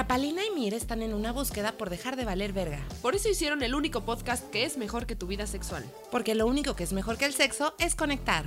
[0.00, 2.78] La Palina y Mir están en una búsqueda por dejar de valer verga.
[3.02, 5.84] Por eso hicieron el único podcast que es mejor que tu vida sexual.
[6.10, 8.46] Porque lo único que es mejor que el sexo es conectar.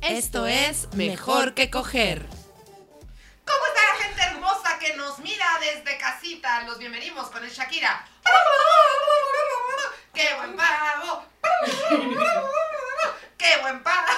[0.00, 2.24] Esto es Mejor que Coger.
[2.24, 6.62] ¿Cómo está la gente hermosa que nos mira desde casita?
[6.62, 8.08] Los bienvenimos con el Shakira.
[10.14, 11.26] ¡Qué buen pavo!
[13.36, 14.08] ¡Qué buen pavo!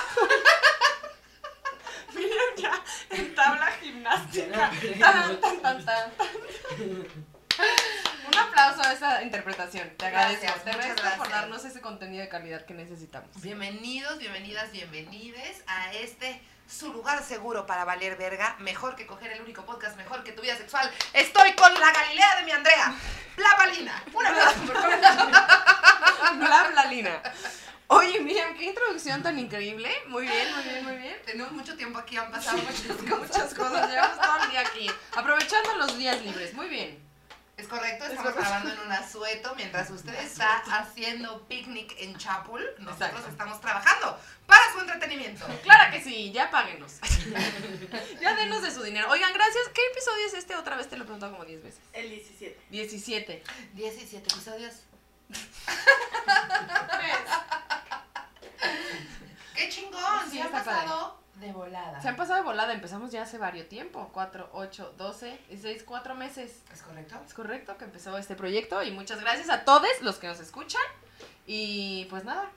[2.16, 4.70] Miren ya en tabla gimnástica.
[4.98, 6.12] Tan, tan, tan, tan.
[8.26, 9.90] Un aplauso a esa interpretación.
[9.96, 10.42] Te agradezco.
[10.42, 13.30] Gracias, Te agradezco por darnos ese contenido de calidad que necesitamos.
[13.40, 18.56] Bienvenidos, bienvenidas, bienvenides a este su lugar seguro para valer verga.
[18.58, 20.90] Mejor que coger el único podcast, mejor que tu vida sexual.
[21.12, 22.94] Estoy con la Galilea de mi Andrea,
[23.36, 24.02] la Palina.
[24.12, 24.98] Un aplauso, por favor.
[26.38, 27.22] Bla, bla, Lina.
[27.88, 29.90] Oye, miren, qué introducción tan increíble.
[30.08, 31.16] Muy bien, muy bien, muy bien.
[31.24, 33.18] Tenemos mucho tiempo aquí, han pasado muchas cosas.
[33.18, 34.90] Muchas cosas, llevamos todo el día aquí.
[35.16, 36.52] Aprovechando los días libres.
[36.54, 37.04] Muy bien.
[37.56, 42.60] Es correcto, Es estamos grabando en un asueto mientras usted está haciendo picnic en Chapul.
[42.80, 43.30] Nosotros Exacto.
[43.30, 45.46] estamos trabajando para su entretenimiento.
[45.62, 47.00] Claro que sí, ya páguenos.
[48.20, 49.08] ya denos de su dinero.
[49.10, 49.68] Oigan, gracias.
[49.72, 50.54] ¿Qué episodio es este?
[50.54, 51.80] Otra vez te lo he preguntado como 10 veces.
[51.94, 52.60] El 17.
[52.68, 53.42] 17.
[53.72, 54.74] 17 episodios.
[59.54, 60.02] ¡Qué chingón!
[60.30, 62.00] Sí, Se ha está pasado de volada.
[62.00, 64.10] Se han pasado de volada, empezamos ya hace varios tiempo.
[64.12, 66.62] 4, 8, 12, 16, 4 meses.
[66.72, 67.16] ¿Es correcto?
[67.26, 70.82] Es correcto que empezó este proyecto y muchas gracias a todos los que nos escuchan.
[71.46, 72.50] Y pues nada.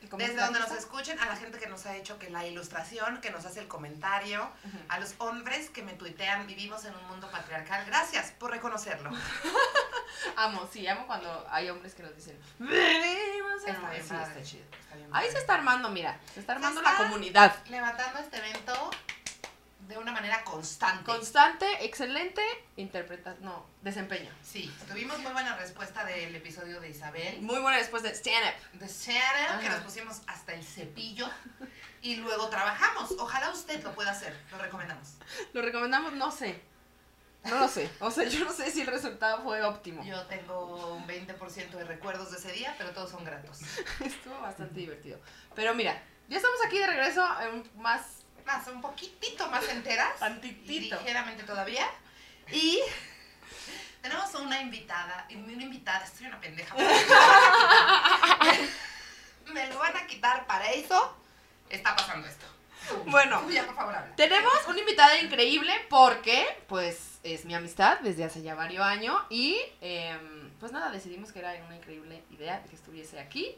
[0.00, 3.30] Desde donde nos escuchen, a la gente que nos ha hecho que la ilustración, que
[3.30, 4.50] nos hace el comentario,
[4.88, 7.84] a los hombres que me tuitean, vivimos en un mundo patriarcal.
[7.86, 9.10] Gracias por reconocerlo.
[10.36, 12.38] Amo, sí, amo cuando hay hombres que nos dicen.
[12.58, 13.90] "Vivimos en Está un-".
[13.90, 14.64] bien Sí, está chido.
[14.80, 15.32] Está bien Ahí padre.
[15.32, 16.18] se está armando, mira.
[16.34, 17.56] Se está armando está- la comunidad.
[17.66, 18.90] Levantando este evento
[20.50, 21.04] constante.
[21.04, 22.42] Constante, excelente,
[22.76, 24.30] interpreta, no, desempeño.
[24.42, 28.78] Sí, tuvimos muy buena respuesta del episodio de Isabel, Muy buena después de stand up.
[28.78, 29.76] de Shannon, que Ajá.
[29.76, 31.28] nos pusimos hasta el cepillo
[32.02, 33.12] y luego trabajamos.
[33.18, 35.14] Ojalá usted lo pueda hacer, lo recomendamos.
[35.52, 36.60] Lo recomendamos, no sé.
[37.44, 37.90] No lo sé.
[38.00, 40.04] O sea, yo no sé si el resultado fue óptimo.
[40.04, 43.60] Yo tengo un 20% de recuerdos de ese día, pero todos son gratos.
[44.00, 45.18] Estuvo bastante divertido.
[45.54, 50.18] Pero mira, ya estamos aquí de regreso en más Más, un poquitito más enteras.
[50.18, 50.96] Tantitito.
[50.96, 51.86] ligeramente todavía.
[52.52, 52.80] Y
[54.02, 56.74] tenemos una invitada, una invitada, estoy una pendeja.
[59.52, 61.16] Me lo van a quitar para eso.
[61.68, 62.46] Está pasando esto.
[63.06, 64.16] Bueno, Tú ya, por favor, habla.
[64.16, 69.60] tenemos una invitada increíble porque, pues, es mi amistad desde hace ya varios años y,
[69.80, 73.56] em, pues nada, decidimos que era una increíble idea que estuviese aquí.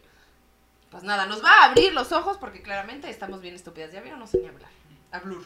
[0.92, 3.92] Pues nada, nos va a abrir los ojos porque claramente estamos bien estúpidas.
[3.92, 4.70] Ya vieron, no sé ni hablar.
[5.10, 5.38] Hablar.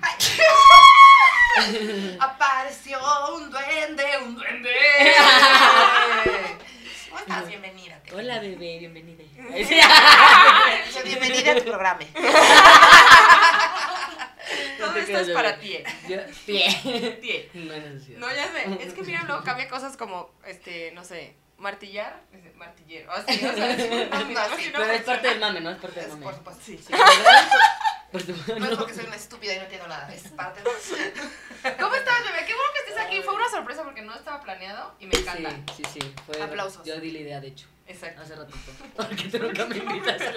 [2.20, 2.98] Apareció
[3.34, 4.70] un duende, un duende.
[7.08, 7.48] ¿Cómo estás?
[7.48, 8.00] Bienvenida.
[8.02, 9.24] te- Hola, bebé, bienvenida.
[11.04, 12.00] Bienvenida a tu programa.
[14.78, 15.78] Todo esto es para ti.
[16.08, 16.16] Yo,
[16.46, 17.18] pie.
[17.20, 17.50] Tie.
[17.54, 17.74] No.
[18.18, 18.78] No, ya sé.
[18.86, 22.22] Es que mira, luego cambia cosas como, este, no sé, martillar,
[22.56, 23.12] martillero.
[23.12, 25.70] Así, o sea, es un No, así Pero es parte del mame, ¿no?
[25.70, 26.36] Es parte del por mame.
[26.36, 26.62] supuesto.
[26.64, 26.92] Sí, sí.
[28.10, 28.58] Por supuesto.
[28.58, 30.12] No es porque soy una estúpida y no entiendo nada.
[30.12, 30.66] Es parte de.
[31.80, 32.44] ¿Cómo estás, bebé?
[32.44, 33.22] Qué bueno que estés aquí.
[33.22, 35.50] Fue una sorpresa porque no estaba planeado y me encanta.
[35.76, 36.14] Sí, sí, sí.
[36.26, 36.84] Fue, Aplausos.
[36.84, 37.68] Yo di la idea, de hecho.
[37.90, 38.22] Exacto.
[38.22, 38.58] Hace ratito.
[38.96, 40.22] Porque tú nunca me invitas.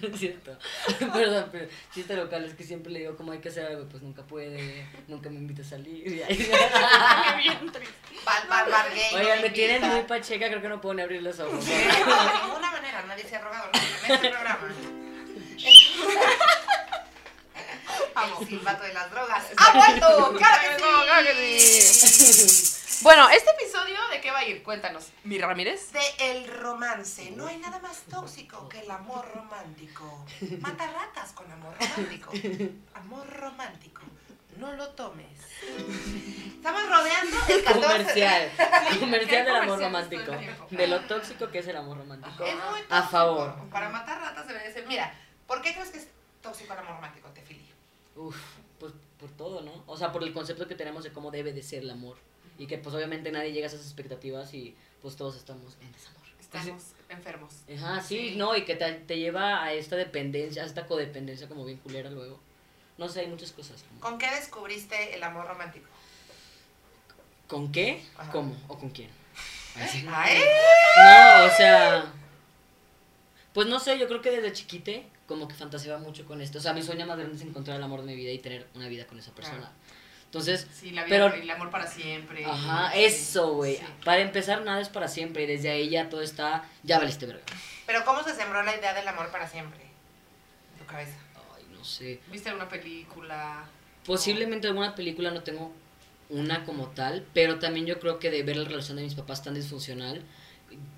[0.00, 0.56] No es cierto.
[1.12, 4.04] Perdón, pero chiste local es que siempre le digo cómo hay que hacer algo, pues
[4.04, 6.06] nunca puede, nunca me invita a salir.
[6.06, 6.36] y ahí-
[7.42, 7.94] bien triste.
[8.24, 9.10] Bar, bar, bar gay.
[9.12, 11.66] no Oigan, me tienen muy pacheca, creo que no puedo ni abrir los ojos.
[11.66, 14.68] De ninguna manera, nadie se ha nunca en este programa.
[18.40, 19.44] El silbato de las drogas.
[19.56, 20.34] ¡Ha vuelto!
[20.36, 22.63] ¡Claro que sí!
[23.04, 24.62] Bueno, este episodio, ¿de qué va a ir?
[24.62, 25.10] Cuéntanos.
[25.24, 25.92] ¿Mi Ramírez?
[25.92, 26.00] De
[26.32, 27.30] el romance.
[27.32, 30.24] No hay nada más tóxico que el amor romántico.
[30.60, 32.32] Mata ratas con amor romántico.
[32.94, 34.00] Amor romántico.
[34.56, 35.26] No lo tomes.
[36.46, 38.50] Estamos rodeando el 14 Comercial.
[39.00, 40.32] Comercial del amor romántico.
[40.70, 42.42] De lo tóxico que es el amor romántico.
[42.42, 43.08] Es muy A tóxico.
[43.10, 43.68] favor.
[43.70, 44.86] Para matar ratas debe de ser.
[44.86, 45.14] Mira,
[45.46, 46.08] ¿por qué crees que es
[46.40, 47.70] tóxico el amor romántico, Tefili?
[48.16, 48.34] Uf,
[48.80, 49.84] pues por todo, ¿no?
[49.86, 52.16] O sea, por el concepto que tenemos de cómo debe de ser el amor.
[52.58, 56.22] Y que pues obviamente nadie llega a esas expectativas y pues todos estamos en desamor.
[56.40, 57.54] Estamos enfermos.
[57.76, 58.36] Ajá, sí, Sí.
[58.36, 62.10] no, y que te, te lleva a esta dependencia, a esta codependencia como bien culera
[62.10, 62.38] luego.
[62.96, 63.82] No sé, hay muchas cosas.
[63.82, 65.86] como- ¿Con qué descubriste el amor romántico?
[67.48, 68.02] ¿Con qué?
[68.16, 68.30] Ajá.
[68.32, 68.56] ¿Cómo?
[68.68, 69.10] ¿O con quién?
[69.76, 70.06] Ay, sí.
[70.08, 70.38] ¡Ay!
[70.96, 72.12] No, o sea.
[73.52, 76.58] Pues no sé, yo creo que desde chiquite como que fantaseaba mucho con esto.
[76.58, 78.66] O sea, mi sueño más grande es encontrar el amor de mi vida y tener
[78.74, 79.72] una vida con esa persona.
[80.34, 82.44] Entonces, Sí, la vida, Pero- el amor para siempre.
[82.44, 83.76] ajá, Sí, eso, güey.
[83.76, 83.84] sí.
[84.04, 85.44] Para empezar, nada es para siempre.
[85.44, 86.64] Y desde ahí ya todo está.
[86.82, 87.44] Ya valiste verga.
[87.86, 89.78] Pero ¿cómo se sembró la idea del amor para siempre?
[90.72, 91.14] En tu cabeza.
[91.56, 92.18] Ay, no sé.
[92.32, 93.64] ¿Viste alguna película?
[94.04, 95.72] Posiblemente alguna película no tengo
[96.30, 99.40] una como tal, pero también yo creo que de ver la relación de mis papás
[99.44, 100.20] tan disfuncional,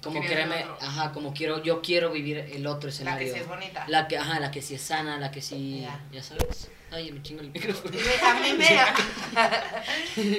[0.03, 0.79] como otro.
[0.81, 3.27] ajá, como quiero, yo quiero vivir el otro La escenario.
[3.29, 3.85] que sí es bonita.
[3.89, 6.01] La que, ajá, la que sí es sana, la que sí, Ya.
[6.11, 6.71] ya sabes.
[6.97, 7.95] Ay, me chingo el micrófono.
[8.27, 8.81] A mí me...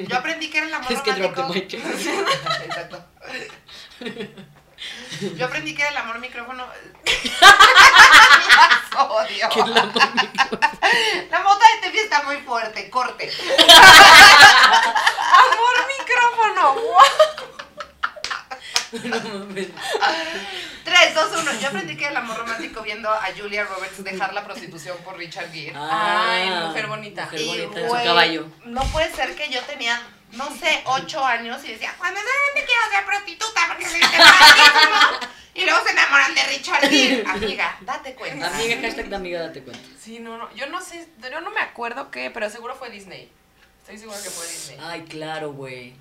[0.07, 1.67] Yo aprendí que era el amor Es.
[2.65, 3.05] Exacto.
[5.35, 6.65] Yo aprendí que era el amor micrófono.
[7.41, 9.49] Las odio.
[9.49, 13.31] Que la mami- La mota de Tefi está muy fuerte, corte.
[15.33, 16.55] amor micrófono.
[16.55, 17.66] no mames.
[18.91, 19.03] 3,
[21.15, 21.59] 2, 1.
[21.59, 25.17] Yo aprendí que era el amor romántico viendo a Julia Roberts dejar la prostitución por
[25.17, 25.73] Richard Gere.
[25.75, 27.25] Ay, mujer bonita.
[27.25, 28.47] Mujer Y, bonita, su caballo.
[28.65, 30.01] No puede ser que yo tenía,
[30.31, 34.95] no sé, ocho años y decía, cuando grande quiero ser prostituta porque soy padrísimo.
[35.53, 37.23] Y luego se enamoran de Richard Gere.
[37.27, 38.47] Amiga, date cuenta.
[38.47, 39.89] Amiga, hashtag de amiga, date cuenta.
[39.99, 40.53] Sí, no, no.
[40.53, 43.31] Yo no sé, yo no me acuerdo qué, pero seguro fue Disney.
[43.81, 44.77] Estoy segura que fue Disney.
[44.79, 45.95] Ay, claro, güey.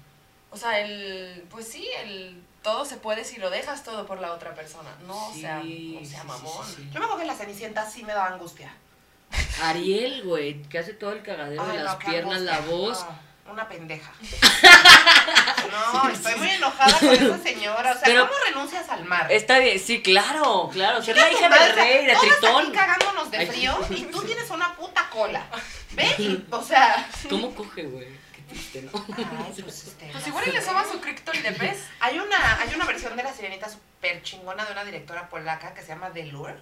[0.50, 1.42] O sea, el.
[1.50, 2.42] Pues sí, el.
[2.66, 4.90] Todo se puede si lo dejas todo por la otra persona.
[5.06, 5.60] No, Sí, o sea,
[6.02, 6.66] o sea, mamón.
[6.66, 6.90] sí, sí.
[6.92, 8.72] Yo me acuerdo que la Cenicienta sí me daba angustia.
[9.62, 13.06] Ariel, güey, que hace todo el cagadero de las no, piernas, la voz.
[13.46, 14.10] No, una pendeja.
[15.92, 17.90] No, estoy muy enojada con esa señora.
[17.92, 19.30] O sea, Pero- ¿cómo renuncias al mar?
[19.30, 21.02] Está bien, sí, claro, claro.
[21.02, 22.62] Ser la hija madre, del rey, de Tritón.
[22.66, 23.46] aquí cagándonos de Ay.
[23.46, 25.44] frío y tú tienes una puta cola.
[25.92, 26.42] ¿Ve?
[26.50, 27.08] O sea...
[27.28, 28.08] ¿Cómo coge, güey?
[28.48, 28.90] Triste, ¿no?
[29.16, 31.84] Ay, pues, este, Pues igual y le soba su Crypton de pez.
[32.00, 35.82] Hay una, hay una versión de La Sirenita súper chingona de una directora polaca que
[35.82, 36.54] se llama The Lure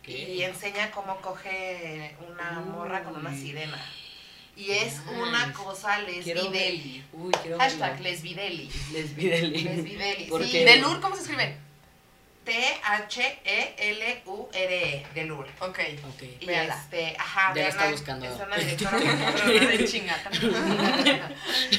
[0.00, 0.08] Ok.
[0.08, 3.84] y enseña cómo coge una morra con una sirena.
[4.56, 7.04] Y es una cosa lesbideli.
[7.12, 8.70] Uy, quiero Hashtag lesbideli.
[8.92, 9.62] Lesbideli.
[9.64, 10.24] Lesbideli.
[10.26, 10.64] ¿Por sí, qué?
[10.64, 11.58] ¿De Lur cómo se escribe?
[13.76, 15.06] T-H-E-L-U-R-E.
[15.14, 15.50] The Lure.
[15.60, 15.78] Ok.
[16.14, 16.22] Ok.
[16.40, 16.74] Y Véala.
[16.76, 18.26] este, ajá, Ya la está buscando.
[18.26, 20.16] Es una directora De chinga.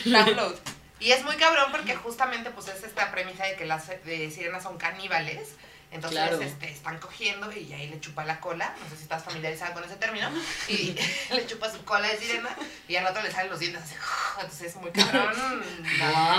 [0.05, 0.55] Download.
[0.99, 4.63] Y es muy cabrón porque justamente pues es esta premisa de que las de sirenas
[4.63, 5.55] son caníbales.
[5.89, 6.41] Entonces Claro.
[6.41, 8.75] este, están cogiendo y ahí le chupa la cola.
[8.83, 10.29] No sé si estás familiarizada con ese término.
[10.67, 10.95] Y
[11.33, 12.49] le chupa su cola de sirena
[12.89, 13.95] y al otro le salen los dientes así.
[14.41, 15.63] Entonces es muy cabrón.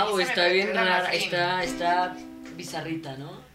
[0.07, 2.15] Wow, está bien rara, está, está
[2.55, 3.48] bizarrita, ¿no?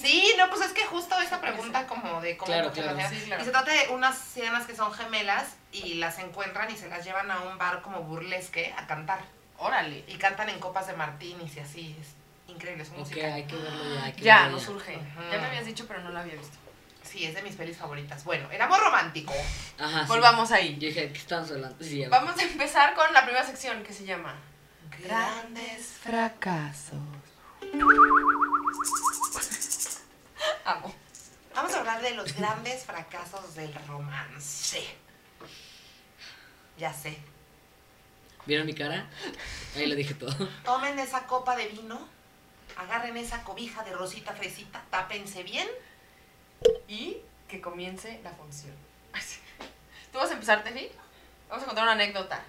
[0.00, 2.98] Sí, no, pues es que justo esa pregunta como de cómo Claro, claro.
[3.10, 3.16] Sí.
[3.40, 7.04] Y se trata de unas sirenas que son gemelas y las encuentran y se las
[7.04, 9.20] llevan a un bar como burlesque a cantar.
[9.58, 10.04] Órale.
[10.08, 11.96] Y cantan en copas de martinis y así.
[12.00, 12.08] Es
[12.50, 13.34] increíble, su Ok, música.
[13.34, 14.04] hay que verlo ya.
[14.04, 14.94] hay que Ya, verlo nos surge.
[14.96, 15.30] Ajá.
[15.32, 16.56] Ya me habías dicho, pero no lo había visto.
[17.02, 18.24] Sí, es de mis pelis favoritas.
[18.24, 19.34] Bueno, el amor romántico.
[19.78, 20.06] Ajá, sí.
[20.08, 20.74] Volvamos ahí.
[20.78, 21.82] Yo dije, ¿qué estamos hablando?
[21.84, 22.04] Sí.
[22.06, 24.34] Vamos a empezar con la primera sección que se llama
[25.02, 25.86] Grandes.
[26.02, 26.98] fracasos.
[32.10, 34.82] De los grandes fracasos del romance.
[36.78, 37.16] Ya sé.
[38.46, 39.06] ¿Vieron mi cara?
[39.76, 40.32] Ahí lo dije todo.
[40.64, 42.08] Tomen esa copa de vino,
[42.76, 45.68] agarren esa cobija de rosita fresita, tápense bien.
[46.88, 47.18] Y
[47.48, 48.74] que comience la función.
[50.12, 50.88] ¿Tú vas a empezar, Tefi?
[51.48, 52.42] Vamos a contar una anécdota.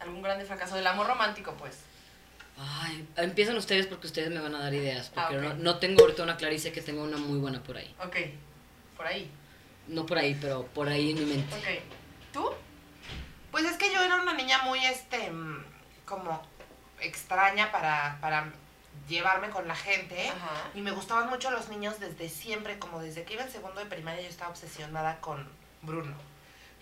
[0.00, 1.78] Algún grande fracaso del amor romántico, pues.
[2.58, 5.10] Ay, empiezan ustedes porque ustedes me van a dar ideas.
[5.10, 7.62] Porque Ah, no, no tengo ahorita una clara y sé que tengo una muy buena
[7.62, 7.94] por ahí.
[8.02, 8.16] Ok.
[8.96, 9.30] Por ahí.
[9.88, 11.54] No por ahí, pero por ahí en mi mente.
[11.54, 12.32] Ok.
[12.32, 12.50] ¿Tú?
[13.50, 15.64] Pues es que yo era una niña muy, este, mm,
[16.04, 16.42] como
[17.00, 18.52] extraña para, para
[19.08, 20.28] llevarme con la gente.
[20.28, 20.70] Ajá.
[20.74, 23.86] Y me gustaban mucho los niños desde siempre, como desde que iba en segundo de
[23.86, 25.48] primaria yo estaba obsesionada con
[25.82, 26.14] Bruno.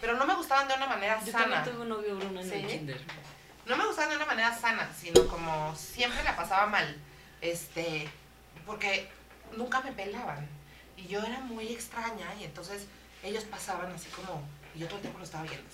[0.00, 1.44] Pero no me gustaban de una manera Yo sana.
[1.44, 2.66] también tuve un novio Bruno en el ¿Sí?
[2.66, 3.00] kinder.
[3.66, 6.96] No me gustaban de una manera sana, sino como siempre la pasaba mal.
[7.40, 8.08] Este,
[8.66, 9.08] porque
[9.56, 10.48] nunca me pelaban.
[10.96, 12.86] Y yo era muy extraña y entonces
[13.22, 14.42] ellos pasaban así como,
[14.74, 15.68] y yo todo el tiempo lo estaba viendo.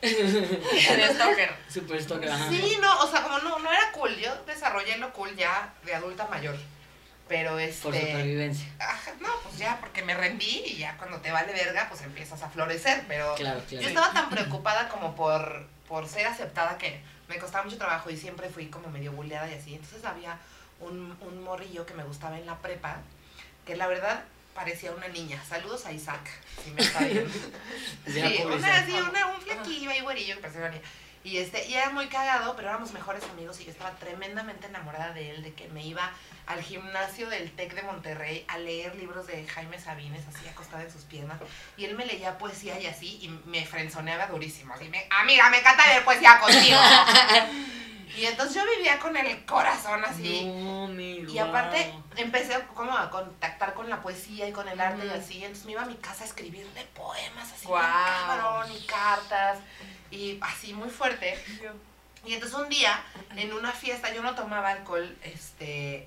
[0.00, 1.54] Eres stalker.
[1.68, 2.48] Super stalker, ajá.
[2.50, 4.14] Sí, no, o sea, como no, no era cool.
[4.16, 6.56] Yo desarrollé lo cool ya de adulta mayor.
[7.28, 7.82] Pero este.
[7.82, 8.66] Por supervivencia.
[8.80, 12.42] Ajá, no, pues ya, porque me rendí y ya cuando te vale verga, pues empiezas
[12.42, 13.04] a florecer.
[13.06, 17.78] Pero Claro, yo estaba tan preocupada como por, por ser aceptada que me costaba mucho
[17.78, 19.74] trabajo y siempre fui como medio bulleada y así.
[19.74, 20.38] Entonces había
[20.80, 23.00] un, un morrillo que me gustaba en la prepa,
[23.64, 25.42] que la verdad parecía una niña.
[25.48, 26.28] Saludos a Isaac,
[26.62, 27.30] si me está viendo.
[28.06, 30.82] Sí, una, así, una, un flequillo y güerillo que parecía una niña.
[31.24, 35.12] Y, este, y era muy cagado, pero éramos mejores amigos y yo estaba tremendamente enamorada
[35.12, 36.10] de él, de que me iba
[36.46, 40.90] al gimnasio del TEC de Monterrey a leer libros de Jaime Sabines, así acostada en
[40.90, 41.38] sus piernas.
[41.76, 44.74] Y él me leía poesía y así, y me frenzoneaba durísimo.
[44.74, 46.78] Así, me, amiga, me encanta leer poesía contigo.
[48.16, 50.44] y entonces yo vivía con el corazón así.
[50.44, 55.06] No, mi Y aparte empecé como a contactar con la poesía y con el arte
[55.06, 55.36] y así.
[55.42, 57.78] Entonces me iba a mi casa a escribirle poemas así, bien
[58.26, 59.58] cabrón, y cartas,
[60.10, 61.38] y así muy fuerte.
[62.24, 63.02] Y entonces un día,
[63.36, 66.06] en una fiesta, yo no tomaba alcohol, este,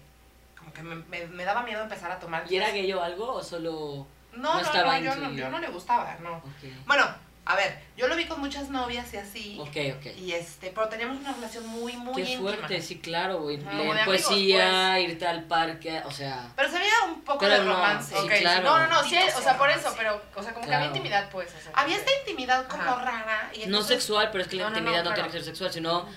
[0.57, 2.45] como que me, me- me daba miedo empezar a tomar.
[2.49, 4.07] ¿Y era gay o algo o solo.?
[4.33, 6.37] No, no no, no, yo no, yo no le gustaba, no.
[6.37, 6.85] Ok.
[6.85, 7.05] Bueno,
[7.47, 9.57] a ver, yo lo vi con muchas novias y así.
[9.59, 10.17] Ok, ok.
[10.17, 12.41] Y este, pero teníamos una relación muy, muy Qué íntima.
[12.41, 13.57] fuerte, sí, claro, güey.
[13.57, 16.51] De Leer amigos, poesía, irte al parque, o sea.
[16.55, 18.15] Pero se veía un poco Pero de no, romance.
[18.15, 18.63] sí, Ok, claro.
[18.63, 20.85] No, no, no, sí, o sea, por eso, pero, o sea, como que Claro.
[20.85, 21.49] había intimidad, pues.
[21.53, 23.03] O sea, Había esta intimidad como Ajá.
[23.03, 23.49] rara.
[23.53, 25.15] Y No entonces- sexual, pero es que la No, no, no, intimidad no, claro.
[25.15, 26.07] tiene que ser sexual, sino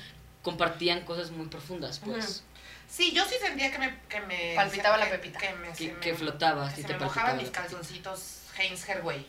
[0.43, 2.43] compartían cosas muy profundas, pues.
[2.89, 3.99] Sí, yo sí sentía que me...
[4.09, 5.39] Que me Palpitaba que- la pepita.
[5.39, 8.39] Que, me, se Que, me- que flotabas que y se te me mojaban mis calzoncitos
[8.59, 9.27] Heinz Herway.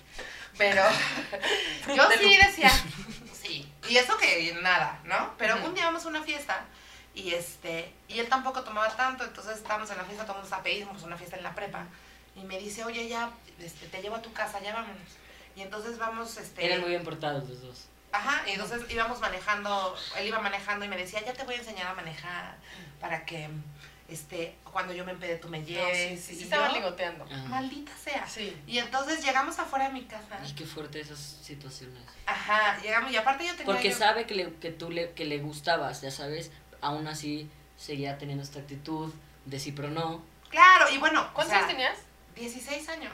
[0.59, 0.83] Pero
[1.95, 2.69] yo sí decía,
[3.33, 3.73] sí.
[3.87, 5.33] Y eso que nada, ¿no?
[5.37, 6.65] Pero un día vamos a una fiesta
[7.15, 11.01] y este y él tampoco tomaba tanto, entonces estábamos en la fiesta, tomamos a pedimos
[11.01, 11.87] una fiesta en la prepa.
[12.35, 15.09] Y me dice, oye, ya, este, te llevo a tu casa, ya vámonos.
[15.55, 16.65] Y entonces vamos, este...
[16.65, 17.87] Eran muy bien portados los dos.
[18.11, 21.59] Ajá, y entonces íbamos manejando, él iba manejando y me decía, ya te voy a
[21.59, 22.55] enseñar a manejar
[22.99, 23.49] para que,
[24.09, 26.19] este, cuando yo me empede tú me No, sí, lleves.
[26.21, 27.25] sí, Y sí, yo, estaban ligoteando.
[27.47, 28.27] Maldita sea.
[28.27, 28.55] Sí.
[28.67, 30.39] Y entonces llegamos afuera de mi casa.
[30.47, 32.01] Y qué fuerte esas situaciones.
[32.25, 35.25] Ajá, llegamos y aparte yo tenía Porque yo- sabe que, le, que tú le, que
[35.25, 36.51] le gustabas, ya sabes,
[36.81, 39.13] aún así seguía teniendo esta actitud
[39.45, 40.23] de sí pero no.
[40.49, 41.97] Claro, y bueno, o ¿Cuántos sea, años tenías?
[42.35, 43.13] 16 años.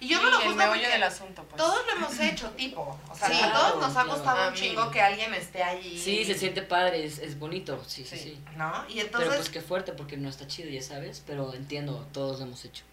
[0.00, 1.56] Y yo Sí, no lo el juzgo meollo porque del asunto, pues.
[1.56, 2.98] todos lo hemos hecho, tipo.
[3.10, 4.42] O sea, Sí, a todos claro, nos ha claro.
[4.42, 4.58] A un mí.
[4.60, 5.98] chingo que alguien esté allí.
[5.98, 8.22] Sí, se siente padre, es, es bonito, sí, sí, Sí.
[8.24, 8.44] sí.
[8.56, 8.84] ¿No?
[8.88, 9.34] Y Pero entonces...
[9.36, 12.84] pues qué fuerte porque no está chido, ya sabes, pero entiendo, todos lo hemos hecho.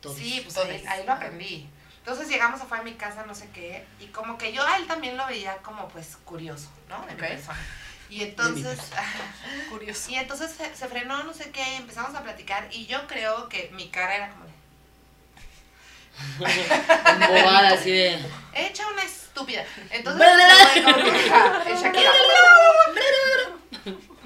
[0.00, 0.16] Todos.
[0.18, 0.68] Sí, pues Todos.
[0.68, 1.68] ahí, ahí lo aprendí.
[1.98, 4.86] Entonces llegamos afuera de mi casa, no sé qué, y como que yo a él
[4.86, 6.98] también lo veía como pues curioso, ¿no?
[7.06, 7.20] De Ok.
[7.22, 7.58] mi persona.
[8.08, 8.78] Y entonces,
[9.68, 10.10] Curioso.
[10.10, 13.48] y entonces se, se frenó, no sé qué, y empezamos a platicar, y yo creo
[13.48, 14.44] que mi cara era como
[16.38, 18.18] de, Embobada así de.
[18.54, 19.64] hecha una estúpida.
[19.90, 20.26] Entonces,
[21.64, 22.10] que, Shakira.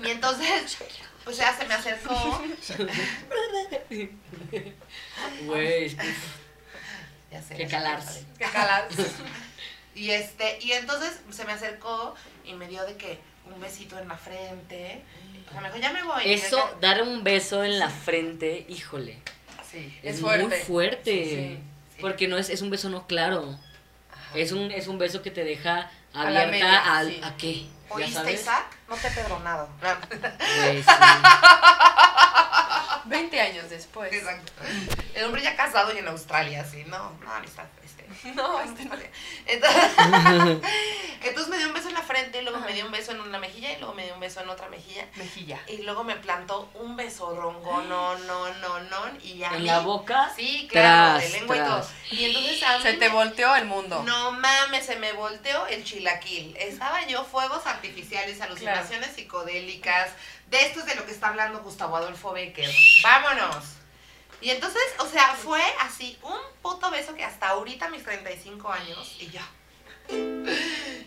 [0.02, 0.78] Y entonces,
[1.25, 2.42] pues ya se me acercó,
[5.47, 6.14] Güey, que-
[7.30, 7.54] ya sé.
[7.56, 8.25] Que calarse.
[8.38, 8.85] ¿Qué calas?
[9.94, 13.18] Y este, y entonces se me acercó y me dio de que
[13.52, 15.02] un besito en la frente.
[15.49, 16.23] O sea, me dijo, ya me voy.
[16.32, 19.18] Eso, yo- dar un beso en la frente, híjole.
[19.70, 19.99] Sí.
[20.02, 20.61] Es, Es muy fuerte.
[20.64, 21.25] fuerte.
[21.25, 21.59] Sí, sí.
[22.00, 23.59] Porque no es, es un beso no claro.
[24.35, 27.21] Es un, es un beso que te deja A abierta media, al, sí.
[27.23, 27.62] a qué.
[27.62, 28.40] ¿Ya ¿Oíste, sabes?
[28.40, 28.66] Isaac?
[28.88, 29.69] No te he perdonado.
[30.61, 30.88] Güey, sí.
[33.07, 34.12] 20 años después.
[34.12, 34.52] Exacto.
[35.14, 36.85] El hombre ya casado y en Australia, sí.
[36.87, 37.64] No, no, amistad.
[37.79, 37.79] Este.
[38.34, 38.94] No, este no.
[39.46, 39.90] Entonces,
[41.22, 43.38] entonces me dio un beso en la frente, luego me dio un beso en una
[43.38, 45.06] mejilla y luego me dio un beso en otra mejilla.
[45.16, 45.58] Mejilla.
[45.68, 48.96] Y luego me plantó un beso rongo, no, no, no, no.
[49.22, 50.32] Y a En mí- la boca.
[50.34, 51.88] Sí, claro, Tras, de lengua y todo.
[52.10, 54.02] Y entonces a mí Se te me- volteó el mundo.
[54.04, 56.56] No mames, se me volteó el chilaquil.
[56.56, 60.10] Estaba yo fuegos artificiales, alucinaciones psicodélicas.
[60.48, 62.68] De esto es de lo que está hablando Gustavo Adolfo Becker.
[63.02, 63.64] Vámonos.
[64.40, 69.16] Y entonces, o sea, fue así un puto beso que hasta ahorita, mis 35 años,
[69.18, 69.40] y yo.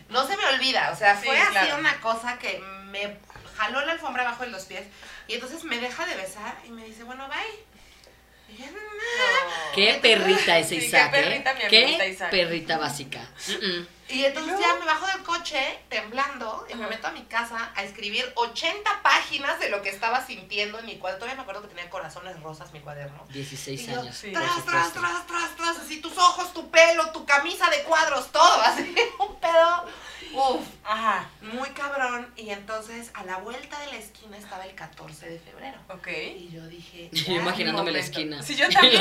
[0.08, 1.78] No se me olvida, o sea, Sí, fue así claro.
[1.78, 3.16] una cosa que me
[3.56, 4.84] jaló la alfombra abajo de los pies.
[5.26, 8.54] Y entonces me deja de besar y me dice, bueno, bye.
[8.54, 9.72] Y yo, No.
[9.74, 11.54] Qué perrita ese Sí, qué Isaac, perrita, ¿eh?
[11.64, 12.30] mi Qué Isaac.
[12.30, 13.28] perrita básica.
[13.48, 13.86] Mm-mm.
[14.08, 17.72] Y entonces ¿Y ya me bajo del coche temblando y me meto a mi casa
[17.74, 21.20] a escribir 80 páginas de lo que estaba sintiendo en mi cuaderno.
[21.20, 23.24] Todavía me acuerdo que tenía corazones rosas mi cuaderno.
[23.30, 24.14] 16 Y yo, años.
[24.14, 24.32] sí.
[24.32, 28.60] Tras, tras, tras, tras, tras, así tus ojos, tu pelo, tu camisa de cuadros, todo,
[28.62, 29.86] así, un pedo,
[30.34, 31.26] uf, Ajá.
[31.40, 32.30] muy cabrón.
[32.36, 35.78] Y entonces a la vuelta de la esquina estaba el 14 de febrero.
[35.88, 36.08] Ok.
[36.36, 38.42] Y yo dije, Yo imaginándome la esquina.
[38.42, 38.92] Sí, yo también.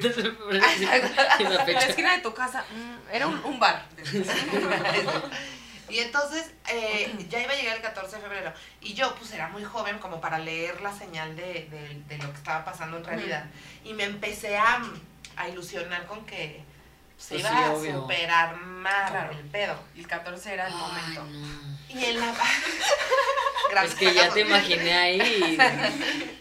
[0.00, 1.86] Te sorprende, sí, y la En la fecha.
[1.86, 2.64] esquina de tu casa.
[2.70, 3.86] mm, Era un, un bar.
[5.88, 8.52] Y entonces eh, ya iba a llegar el 14 de febrero.
[8.80, 12.30] Y yo pues era muy joven como para leer la señal de, de- de lo
[12.30, 13.46] que estaba pasando en realidad.
[13.84, 14.80] Y me empecé a,
[15.36, 16.62] a ilusionar con que
[17.18, 18.00] se Pues iba sí, a obvio.
[18.02, 19.32] superar más Claro.
[19.32, 19.74] el pedo.
[19.96, 21.24] Y el 14 era el Ay, momento.
[21.24, 21.80] no.
[21.88, 22.26] Y en la...
[23.70, 25.58] Es Gracias, que ya te imaginé ahí.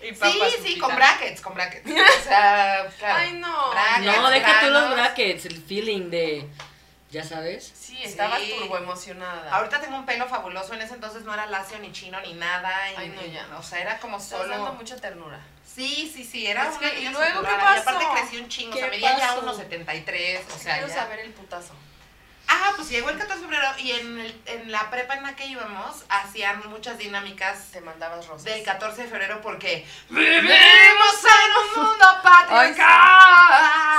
[0.03, 1.87] Y Sí, sí, con brackets, con brackets.
[1.89, 3.15] O sea, claro.
[3.19, 3.69] Ay, no.
[3.71, 6.47] Brackets, No, deja tú los brackets, el feeling de.
[7.11, 7.71] Ya sabes.
[7.79, 8.53] Sí, estabas Sí.
[8.59, 9.51] turbo emocionada.
[9.55, 12.91] Ahorita tengo un pelo fabuloso, en ese entonces no era lacio ni chino ni nada.
[12.91, 13.47] Y, Ay, no, ya.
[13.57, 14.73] O sea, era como Estás dando solo...
[14.73, 15.39] mucha ternura.
[15.65, 17.77] Sí, sí, sí, era Es una que, ¿y luego qué superrara.
[17.77, 18.15] Y aparte pasó?
[18.15, 19.39] crecí un chingo, o sea, ¿Qué medía ya pasó?
[19.41, 20.93] unos 73, o sea, Quiero ya.
[20.95, 21.73] saber el putazo.
[22.51, 25.35] Ah, pues llegó el 14 de febrero y en, el- en la prepa en la
[25.35, 28.43] que íbamos hacían muchas dinámicas Te mandabas rosas.
[28.45, 32.75] del 14 de febrero porque vivimos en un mundo patriarcal.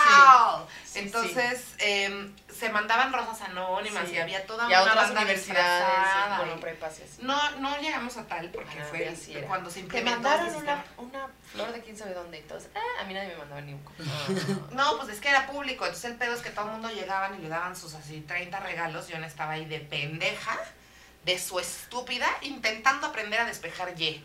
[0.02, 4.14] Sí, sí, Entonces em, se mandaban rosas anónimas Sí.
[4.14, 7.22] y había toda y a una otras banda universidades, disfrazada bueno, y- prepas y así.
[7.22, 9.48] No, no llegamos a tal porque Ah, fue así era.
[9.48, 12.64] cuando se Te mandaron una, una flor de quién sabe dónde y todos.
[12.74, 14.02] Ah, a mí nadie me mandaba ni un copo.
[14.72, 17.34] No, pues es que era público, entonces el pedo es que todo el mundo llegaban
[17.34, 20.56] y le daban sus así 30 regalos yo estaba ahí de pendeja,
[21.24, 24.22] de su estúpida, intentando aprender a despejar Y.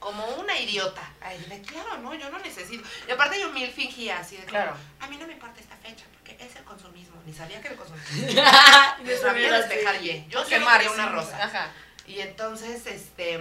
[0.00, 1.02] Como una idiota.
[1.22, 2.86] Ay, de claro, no, yo no necesito.
[3.08, 4.74] Y aparte yo mil fingía así de Claro.
[5.00, 7.05] A mí no me importa esta fecha porque es el consumismo.
[7.26, 8.28] Ni sabía que consumismo.
[8.28, 8.42] Yo
[9.04, 10.26] Yo sabía despejar Y.
[10.28, 11.44] Yo quería una rosa.
[11.44, 11.70] Ajá.
[12.06, 13.40] Y entonces, este,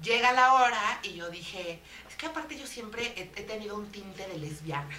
[0.00, 3.90] llega la hora y yo dije, es que aparte yo siempre he, he tenido un
[3.90, 4.96] tinte de lesbiana.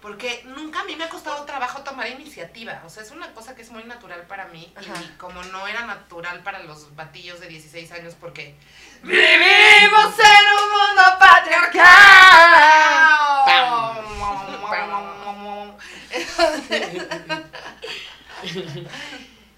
[0.00, 2.82] Porque nunca a mí me ha costado trabajo tomar iniciativa.
[2.84, 4.70] O sea, es una cosa que es muy natural para mí.
[4.76, 5.02] Ajá.
[5.02, 8.54] Y como no era natural para los batillos de 16 años porque
[9.02, 11.84] vivimos en un mundo patriarcal.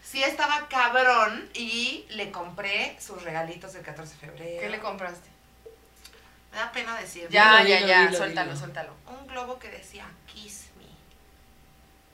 [0.02, 4.60] Sí estaba cabrón y le compré sus regalitos del 14 de febrero.
[4.60, 5.28] ¿Qué le compraste?
[6.52, 7.28] Me da pena decir.
[7.28, 8.06] Ya, Dilo, ya, dilo, ya.
[8.06, 8.58] dilo, suéltalo, dilo.
[8.60, 8.92] suéltalo.
[9.06, 10.84] Un globo que decía Kiss Me.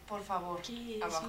[0.08, 0.60] Por favor.
[1.02, 1.28] Abajo.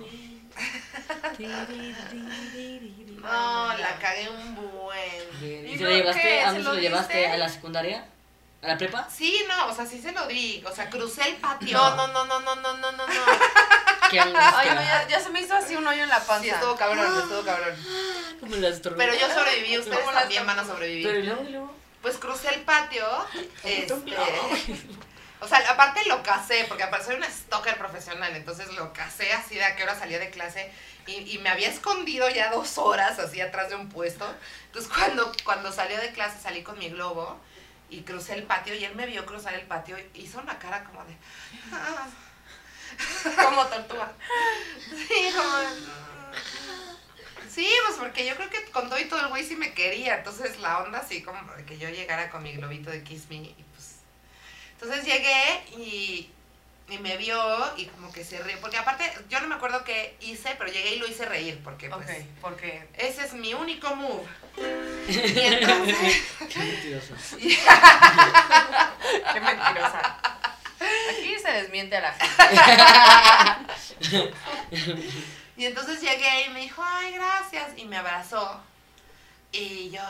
[3.22, 5.40] No, la cagué un buen.
[5.40, 5.68] Bien.
[5.68, 7.28] ¿Y ¿Y se lo llevaste, lo lo llevaste?
[7.28, 8.08] ¿A la secundaria?
[8.64, 9.06] ¿A la prepa?
[9.14, 10.64] Sí, no, o sea, sí se lo di.
[10.66, 11.78] O sea, crucé el patio.
[11.78, 13.06] No, no, no, no, no, no, no, no.
[14.10, 14.58] Qué angustia.
[14.58, 16.44] Ay, no, ya, ya, se me hizo así un hoyo en la panza.
[16.44, 17.20] Sí, estuvo cabrón, ah.
[17.22, 17.76] estuvo cabrón.
[18.40, 21.08] Como las Pero yo sobreviví, ustedes también van a sobrevivir.
[21.08, 21.76] Pero luego, luego.
[22.02, 23.06] Pues crucé el patio.
[23.64, 23.94] Este,
[25.40, 29.56] o sea, aparte lo casé, porque aparte soy una stalker profesional, entonces lo casé así
[29.56, 30.72] de a qué hora salía de clase
[31.06, 34.26] y, y, me había escondido ya dos horas así atrás de un puesto.
[34.68, 37.42] Entonces cuando, cuando salió de clase salí con mi globo
[37.94, 40.84] y crucé el patio y él me vio cruzar el patio y hizo una cara
[40.84, 41.16] como de...
[41.72, 42.08] "Ah".
[43.44, 44.12] Como tortuga.
[44.90, 45.58] Sí, como
[47.50, 50.18] Sí, pues porque yo creo que con todo y todo el güey sí me quería.
[50.18, 53.36] Entonces la onda así como de que yo llegara con mi globito de Kiss Me
[53.38, 53.96] y pues.
[54.74, 56.32] Entonces llegué y,
[56.90, 57.38] y me vio
[57.78, 58.58] y como que se rió.
[58.62, 61.60] Porque aparte, yo no me acuerdo qué hice, pero llegué y lo hice reír.
[61.64, 62.26] Porque pues.
[62.42, 62.88] Porque.
[62.96, 64.26] Ese es mi único move.
[65.08, 66.24] Y entonces.
[66.54, 67.16] Qué mentiroso.
[69.34, 70.20] Qué mentirosa.
[71.10, 72.36] Aquí se desmiente a la gente.
[75.56, 77.78] Y entonces llegué y me dijo, ay, gracias.
[77.78, 78.60] Y me abrazó.
[79.52, 80.02] Y yo,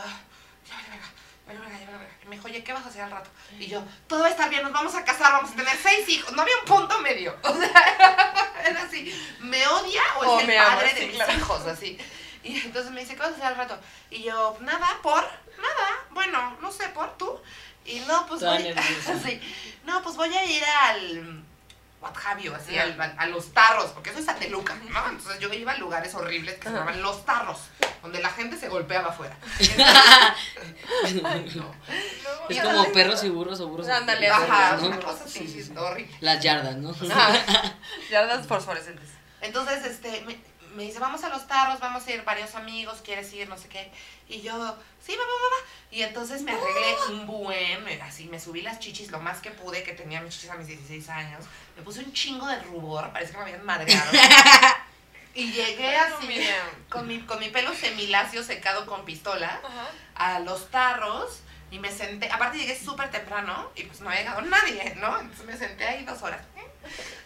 [1.46, 3.28] Y me dijo, oye, ¿qué vas a hacer al rato?
[3.58, 6.08] Y yo, todo va a estar bien, nos vamos a casar, vamos a tener seis
[6.08, 6.32] hijos.
[6.32, 7.36] No había un punto medio.
[7.44, 11.32] O sea, era así, ¿me odia o es el ama, padre sí, de mis claro.
[11.34, 11.66] hijos?
[11.66, 11.98] Así.
[12.42, 13.78] Y entonces me dice, ¿qué vas a hacer al rato?
[14.10, 15.22] Y yo, nada, ¿por?
[15.22, 17.38] Nada, bueno, no sé, ¿por tú?
[17.84, 18.74] Y no, pues voy,
[19.24, 19.40] sí.
[19.84, 21.43] no, pues voy a ir al
[22.04, 25.08] what have you, así, al- a los tarros, porque eso es Sateluca, ¿no?
[25.08, 27.58] Entonces yo iba a lugares horribles que se llamaban los tarros,
[28.02, 29.36] donde la gente se golpeaba afuera.
[31.54, 31.74] No.
[32.48, 33.88] Es como perros y burros o burros.
[33.88, 34.86] y Ándale, perros, Ajá, ¿no?
[34.86, 35.72] una cosa así, Sí, sí, sí.
[35.76, 36.14] horrible.
[36.20, 36.90] Las yardas, ¿no?
[36.90, 37.32] Ajá.
[38.10, 39.08] Yardas fosforescentes.
[39.40, 40.38] Entonces, este, me,
[40.74, 43.48] me dice, vamos a los tarros, vamos a ir varios amigos, ¿quieres ir?
[43.48, 43.90] No sé qué.
[44.28, 44.52] Y yo,
[45.04, 45.68] sí, va, va, va, va.
[45.90, 49.82] Y entonces me arreglé un buen, así, me subí las chichis lo más que pude,
[49.82, 51.44] que tenía mis chichis a mis 16 años.
[51.76, 54.10] Me puse un chingo de rubor, parece que me habían madreado.
[55.34, 56.28] y llegué así,
[56.88, 59.90] con mi, con mi pelo semilacio secado con pistola, Ajá.
[60.14, 61.40] a los tarros.
[61.70, 65.18] Y me senté, aparte llegué súper temprano y pues no había llegado nadie, ¿no?
[65.18, 66.40] Entonces me senté ahí dos horas.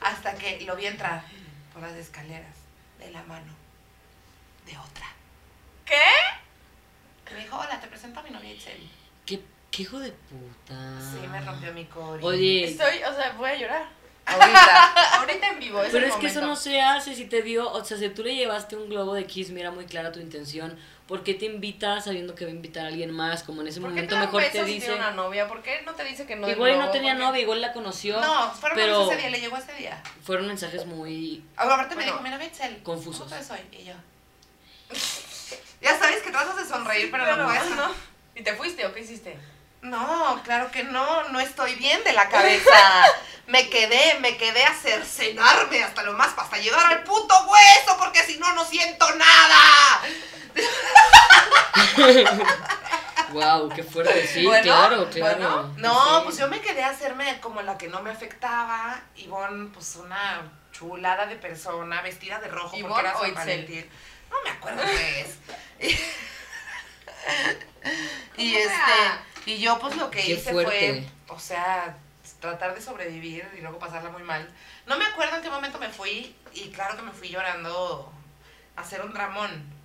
[0.00, 1.22] Hasta que lo vi entrar
[1.74, 2.57] por las escaleras
[2.98, 3.52] de la mano
[4.66, 5.06] de otra.
[5.84, 7.32] ¿Qué?
[7.32, 8.88] Me dijo, hola, te presento a mi novia Itzel.
[9.26, 11.00] ¿Qué, qué hijo de puta.
[11.00, 12.22] Sí, me rompió mi core.
[12.22, 13.88] Oye, Estoy, o sea, voy a llorar.
[14.26, 15.18] Ahorita.
[15.20, 15.82] Ahorita en vivo.
[15.82, 18.08] Es pero el es que eso no se hace si te dio, o sea, si
[18.10, 20.78] tú le llevaste un globo de Kiss, mira muy clara tu intención.
[21.08, 23.42] ¿Por qué te invita sabiendo que va a invitar a alguien más?
[23.42, 24.86] Como en ese ¿Por qué momento te mejor te si dice.
[24.88, 25.48] tiene una novia?
[25.48, 26.48] ¿Por qué no te dice que no?
[26.48, 28.20] igual no tenía novia, igual la conoció.
[28.20, 30.02] No, fueron pero- ese día, le llegó ese día.
[30.22, 31.42] Fueron mensajes muy.
[31.56, 32.82] Aparte me Bueno, dijo, mi novia Itzel.
[32.82, 33.24] confusos.
[33.26, 33.60] ¿Cómo te soy?
[33.72, 33.94] Y yo.
[35.80, 37.70] ya sabes que tratas de sonreír, pero, Pero no puedes.
[37.70, 37.90] no.
[38.34, 39.36] ¿Y te fuiste o qué hiciste?
[39.80, 43.04] No, claro que no, no estoy bien de la cabeza.
[43.46, 48.22] Me quedé, me quedé a cercenarme hasta lo más, hasta llegar al puto hueso, porque
[48.24, 50.02] si no, no siento nada.
[53.32, 54.26] Wow, qué fuerte.
[54.26, 55.38] Sí, Bueno, claro, claro.
[55.38, 55.74] bueno.
[55.76, 56.22] No, Sí.
[56.24, 58.98] pues yo me quedé a hacerme como la que no me afectaba.
[59.16, 63.34] Ivonne, pues una chulada de persona, vestida de rojo ¿Ivonne porque era San?
[63.34, 63.86] Valentín.
[64.30, 65.36] No me acuerdo qué es.
[68.38, 71.06] y ¿Cómo este, y yo pues lo que Qué hice fuerte.
[71.26, 71.98] fue, o sea,
[72.40, 74.48] tratar de sobrevivir y luego pasarla muy mal.
[74.86, 78.10] No me acuerdo en qué momento me fui y claro que me fui llorando
[78.76, 79.76] a hacer un dramón.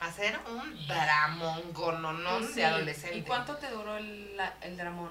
[0.00, 2.54] Hacer un dramón gononón Sí.
[2.54, 3.16] de adolescente.
[3.18, 5.10] ¿Y cuánto te duró el, la- el dramón?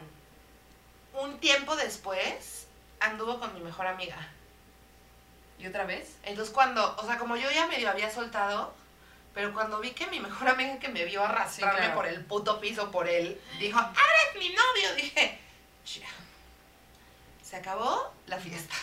[1.13, 2.67] un tiempo después
[2.99, 4.17] anduvo con mi mejor amiga.
[5.57, 6.17] ¿Y otra vez?
[6.23, 8.73] Entonces cuando, o sea, como yo ya medio había soltado,
[9.33, 11.95] pero cuando vi que mi mejor amiga que me vio arrastrarme Sí, claro.
[11.95, 15.39] por el puto piso por él, dijo, ahora es mi novio, dije,
[17.41, 18.75] se acabó la fiesta.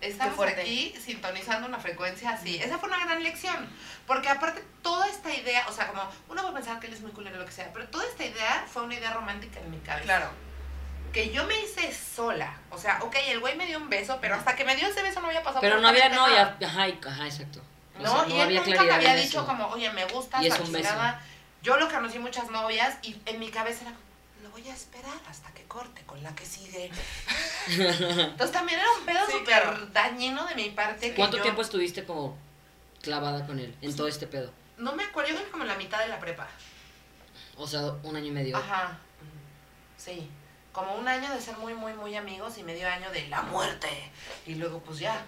[0.00, 0.60] Estamos fuerte.
[0.60, 2.56] aquí sintonizando una frecuencia así.
[2.62, 3.68] Esa fue una gran lección.
[4.06, 7.10] Porque aparte, toda esta idea, o sea, como uno puede pensar que él es muy
[7.12, 9.78] culero o lo que sea, pero toda esta idea fue una idea romántica en mi
[9.78, 10.30] cabeza Claro.
[11.12, 12.56] que yo me hice sola.
[12.70, 15.02] O sea, ok, el güey me dio un beso, pero hasta que me dio ese
[15.02, 17.60] beso no había pasado Pero no había, no, absolutamente ya, ajá, ajá, exacto.
[17.98, 18.02] O.
[18.02, 19.46] No, sea, y él nunca me había dicho eso.
[19.46, 20.94] como, oye, me gustas, Y es un beso.
[21.60, 24.07] Yo lo conocí muchas novias y en mi cabeza era como,
[24.48, 26.90] voy a esperar hasta que corte con la que sigue.
[27.68, 29.86] Entonces también era un pedo Sí, súper claro.
[29.92, 31.10] dañino de mi parte.
[31.10, 32.36] que ¿Cuánto yo- tiempo estuviste como
[33.02, 34.50] clavada con él en todo este pedo?
[34.76, 36.46] No me acuerdo, yo creo que como la mitad de la prepa.
[37.56, 38.56] O sea, un año y medio.
[38.56, 38.98] Ajá.
[39.96, 40.28] Sí.
[40.72, 43.88] Como un año de ser muy, muy, muy amigos y medio año de la muerte.
[44.46, 45.26] Y luego, pues ya.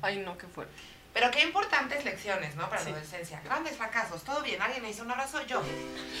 [0.00, 0.72] Ay, no, qué fuerte.
[1.16, 2.68] Pero qué importantes lecciones, ¿no?
[2.68, 2.90] Para Sí.
[2.90, 3.40] la adolescencia.
[3.42, 4.22] Grandes fracasos.
[4.22, 4.60] Todo bien.
[4.60, 5.40] Alguien me hizo un abrazo.
[5.46, 5.62] Yo.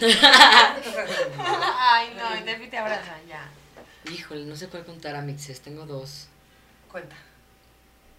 [1.78, 3.46] Ay, no, y Debbie te abraza, ya.
[4.10, 5.60] Híjole, no sé cuál contar, Amixes.
[5.60, 6.28] Tengo dos.
[6.90, 7.14] Cuenta.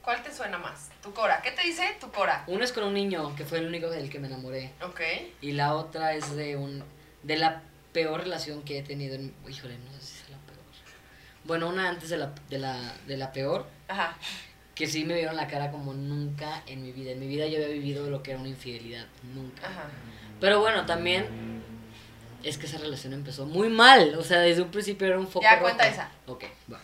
[0.04, 0.90] ¿Cuál te suena más?
[1.02, 1.42] Tu Cora.
[1.42, 2.44] ¿Qué te dice tu Cora?
[2.46, 4.72] Una es con un niño, que fue el único del que me enamoré.
[4.84, 5.02] Ok.
[5.42, 6.84] Y la otra es de un
[7.24, 9.34] de la peor relación que he tenido en...
[9.50, 10.60] Híjole, no sé si es la peor.
[11.44, 14.16] Bueno, una antes de la, de la, de la peor, Ajá.
[14.78, 17.12] Que sí me vieron la cara como nunca en mi vida.
[17.12, 19.06] En mi vida yo había vivido lo que era una infidelidad.
[19.34, 19.68] Nunca.
[19.68, 19.86] Ajá.
[20.40, 21.64] Pero bueno, también
[22.44, 24.16] es que esa relación empezó muy mal.
[24.16, 25.64] O sea, desde un principio era un foco Ya, rojo.
[25.64, 26.12] cuenta esa.
[26.28, 26.80] Ok, va.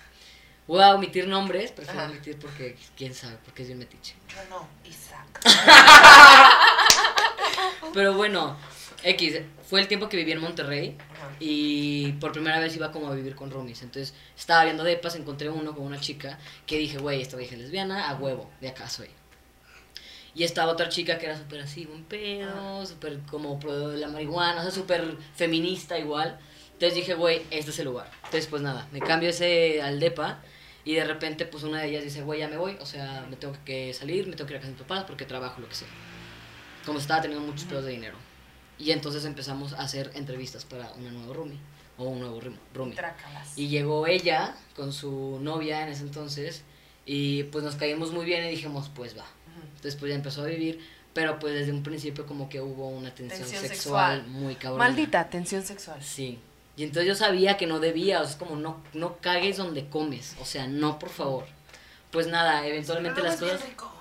[0.65, 2.09] Voy a omitir nombres, prefiero Ajá.
[2.09, 4.15] omitir porque quién sabe, porque es bien metiche.
[4.29, 4.67] Yo no.
[4.89, 5.41] Isaac.
[7.93, 8.57] Pero bueno,
[9.03, 10.97] X, fue el tiempo que viví en Monterrey.
[11.39, 13.81] Y por primera vez iba como a vivir con roomies.
[13.81, 17.61] Entonces estaba viendo depas, encontré uno con una chica que dije, güey, esta vieja es
[17.61, 19.09] lesbiana, a huevo, de acá soy.
[20.35, 24.07] Y estaba otra chica que era súper así, buen pedo, súper como pro de la
[24.07, 26.39] marihuana, o sea, súper feminista igual.
[26.73, 28.09] Entonces dije, güey, este es el lugar.
[28.25, 30.41] Entonces, pues nada, me cambio ese al depa
[30.85, 33.37] y de repente, pues una de ellas dice, güey, ya me voy, o sea, me
[33.37, 35.69] tengo que salir, me tengo que ir a casa de mis papás porque trabajo, lo
[35.69, 35.87] que sea.
[36.85, 38.17] Como estaba teniendo muchos pedos de dinero.
[38.83, 41.57] Y entonces empezamos a hacer entrevistas para una nueva roomie,
[41.97, 42.95] o un nuevo room- roomie.
[42.95, 43.57] Trácalas.
[43.57, 46.63] Y llegó ella con su novia en ese entonces
[47.05, 49.21] y pues nos caímos muy bien y dijimos, pues va.
[49.23, 49.61] Ujú.
[49.75, 50.79] Entonces pues ya empezó a vivir,
[51.13, 54.27] pero pues desde un principio como que hubo una tensión, Tensión sexual, sexual.
[54.27, 54.79] muy cabrón.
[54.79, 56.03] Maldita tensión sexual.
[56.03, 56.39] Sí.
[56.75, 59.87] Y entonces yo sabía que no debía, o sea, es como no, no cagues donde
[59.87, 61.45] comes, o sea, no, por favor.
[62.11, 63.63] Pues nada, eventualmente las cosas...
[63.65, 63.91] rico.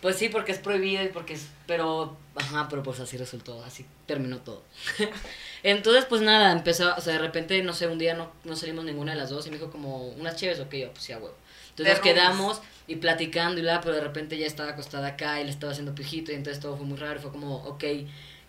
[0.00, 1.48] Pues sí, porque es prohibido y porque es...
[1.66, 4.62] Pero, ajá, pero pues así resultó, así terminó todo.
[5.62, 8.84] Entonces, pues nada, empezó, o sea, de repente, no sé, un día no, no salimos
[8.84, 11.18] ninguna de las dos y me dijo como, unas chéves, ok, yo, pues sí, a
[11.18, 11.34] huevo.
[11.70, 15.44] Entonces nos quedamos y platicando y bla, pero de repente ya estaba acostada acá y
[15.44, 17.84] le estaba haciendo pijito y entonces todo fue muy raro y fue como, ok,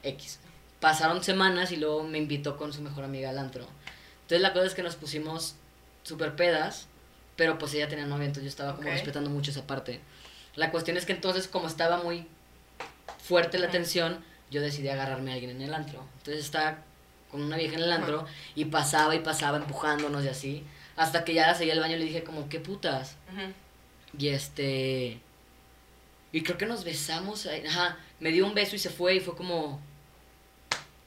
[0.03, 0.39] X.
[0.79, 3.67] Pasaron semanas y luego me invitó con su mejor amiga al antro.
[4.23, 5.55] Entonces la cosa es que nos pusimos
[6.03, 6.87] súper pedas,
[7.35, 10.01] pero pues ella tenía novia, entonces yo estaba como respetando mucho esa parte.
[10.55, 12.27] La cuestión es que entonces, como estaba muy
[13.23, 16.05] fuerte la tensión, yo decidí agarrarme a alguien en el antro.
[16.19, 16.79] Entonces estaba
[17.29, 20.63] con una vieja en el antro y pasaba y pasaba empujándonos y así.
[20.97, 23.15] Hasta que ya la seguí al baño y le dije como, ¿qué putas?
[24.17, 25.19] Y este...
[26.33, 27.47] Y creo que nos besamos.
[27.67, 29.79] Ajá, me dio un beso y se fue y fue como...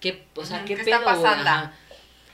[0.00, 1.48] ¿Qué, o sea, ¿qué, ¿qué pedo, está pasando?
[1.48, 1.74] Ajá.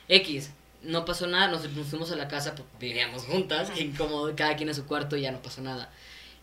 [0.08, 0.50] X,
[0.82, 4.56] no pasó nada, nos, nos fuimos a la casa, pues vivíamos juntas, y como cada
[4.56, 5.88] quien a su cuarto y ya no pasó nada.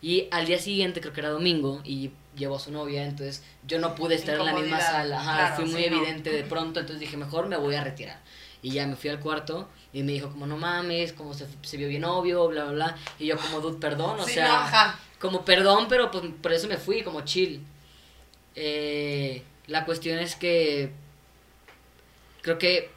[0.00, 3.80] Y al día siguiente, creo que era domingo, y llevó a su novia, entonces yo
[3.80, 5.96] no pude estar en la misma sala, Ajá, claro, fui muy sí, no.
[5.96, 8.20] evidente de pronto, entonces dije, mejor me voy a retirar.
[8.62, 11.76] Y ya me fui al cuarto y me dijo como, no mames, como se, se
[11.76, 12.96] vio bien obvio, bla, bla, bla.
[13.18, 14.98] Y yo como, dude, perdón, o Sí, sea, no, ajá.
[15.20, 17.60] como perdón, pero pues por eso me fui, como chill.
[18.54, 20.92] Eh, la cuestión es que
[22.42, 22.90] creo que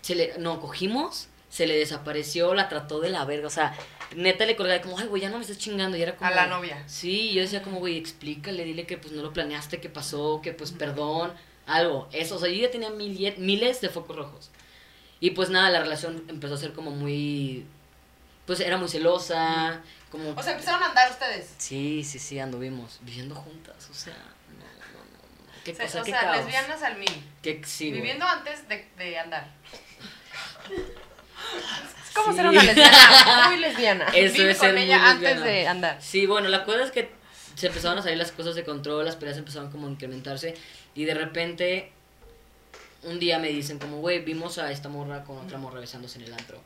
[0.00, 3.74] se le, no, cogimos, se le desapareció, la trató de la verga, o sea,
[4.16, 6.28] neta le colgaba como, ay, güey, ya no me estás chingando, y era como...
[6.30, 6.82] A la novia.
[6.86, 10.52] Sí, yo decía como, güey, explícale, dile que pues no lo planeaste, que pasó, que
[10.52, 11.32] pues perdón,
[11.66, 14.50] algo, eso, o sea, yo ya tenía mil- miles de focos rojos.
[15.20, 17.64] Y pues nada, la relación empezó a ser como muy,
[18.46, 20.30] pues era muy celosa, como...
[20.30, 21.54] O sea, empezaron a andar ustedes.
[21.58, 25.64] Sí, sí, sí, anduvimos viviendo juntas, o sea, no, no, no, no.
[25.64, 26.36] Qué O sea, o qué sea, caos.
[26.38, 27.24] lesbianas al mil.
[27.40, 28.00] Qué- sí, güey.
[28.00, 29.46] Viviendo antes de, de andar.
[32.12, 32.36] Es como Sí.
[32.36, 33.48] ser una lesbiana.
[33.48, 34.04] Muy lesbiana.
[34.12, 35.46] Eso Vive es con ser muy ella antes lesbiana.
[35.46, 35.98] de andar.
[36.02, 37.10] Sí, bueno, la cosa es que
[37.54, 40.54] se empezaron a salir las cosas de control, las peleas empezaron como a incrementarse
[40.94, 41.92] y de repente
[43.04, 46.24] un día me dicen como, güey, vimos a esta morra con otra morra besándose en
[46.26, 46.60] el antro.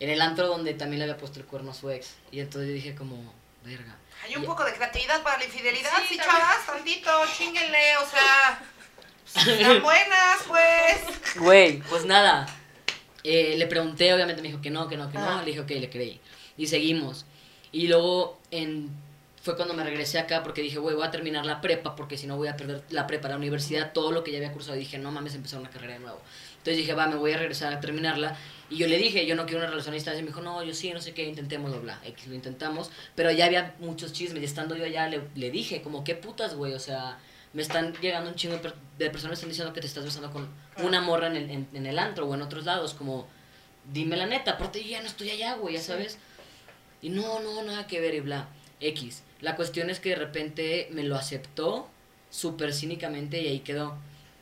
[0.00, 2.14] En el antro donde también le había puesto el cuerno a su ex.
[2.32, 3.32] Y entonces yo dije como,
[3.64, 3.94] verga.
[4.24, 8.06] Hay un Y- poco de creatividad para la infidelidad, Sí, sí, chavas, tantito, chinguenle, o
[8.10, 8.62] sea,
[9.52, 11.36] están buenas, pues.
[11.36, 12.46] Güey, pues nada.
[13.24, 15.40] Eh, le pregunté, obviamente me dijo que no, que no, que no.
[15.40, 16.20] Le dije, ok, le creí.
[16.56, 17.24] Y seguimos.
[17.70, 18.90] Y luego en,
[19.42, 22.26] fue cuando me regresé acá porque dije, güey, voy a terminar la prepa porque si
[22.26, 24.76] no voy a perder la prepa, la universidad, todo lo que ya había cursado.
[24.76, 26.20] Y dije, no mames, empezar una carrera de nuevo.
[26.58, 28.36] Entonces dije, va, me voy a regresar a terminarla.
[28.70, 30.20] Y yo le dije, yo no quiero una relación a distancia.
[30.20, 32.00] Y me dijo, no, yo sí, no sé qué, intentémoslo, bla.
[32.04, 32.90] X, lo intentamos.
[33.14, 34.42] Pero ya había muchos chismes.
[34.42, 37.18] Y estando yo allá, le, le dije, como, qué putas, güey, o sea
[37.52, 40.04] me están llegando un chingo de, per- de personas que están diciendo que te estás
[40.04, 40.48] besando con
[40.84, 43.26] una morra en el, en, en el antro o en otros lados, como,
[43.92, 46.18] dime la neta, aparte yo ya no estoy allá, güey, ya sabes.
[47.02, 48.48] Y no, no, nada que ver y bla.
[48.80, 49.22] X.
[49.40, 51.88] La cuestión es que de repente me lo aceptó
[52.30, 53.96] súper cínicamente y ahí quedó.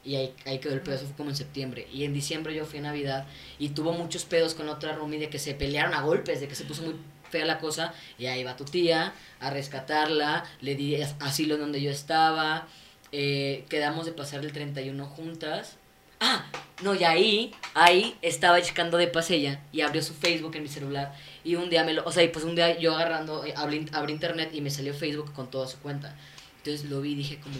[0.04, 1.86] Y ahí, ahí quedó el pedo, eso fue como en septiembre.
[1.92, 3.26] Y en diciembre yo fui a Navidad
[3.58, 6.54] y tuvo muchos pedos con otra roomie de que se pelearon a golpes, de que
[6.54, 6.94] se puso muy
[7.30, 7.92] fea la cosa.
[8.18, 12.66] Y ahí va tu tía a rescatarla, le di as- asilo donde yo estaba.
[13.12, 15.76] Eh, quedamos de pasar el 31 juntas.
[16.20, 16.44] Ah,
[16.82, 20.68] no, y ahí, ahí estaba checando de paz ella y abrió su Facebook en mi
[20.68, 21.14] celular.
[21.44, 23.86] Y un día me lo, o sea, y pues un día yo agarrando, eh, abrí,
[23.92, 26.14] abrí internet y me salió Facebook con toda su cuenta.
[26.58, 27.56] Entonces lo vi y dije como...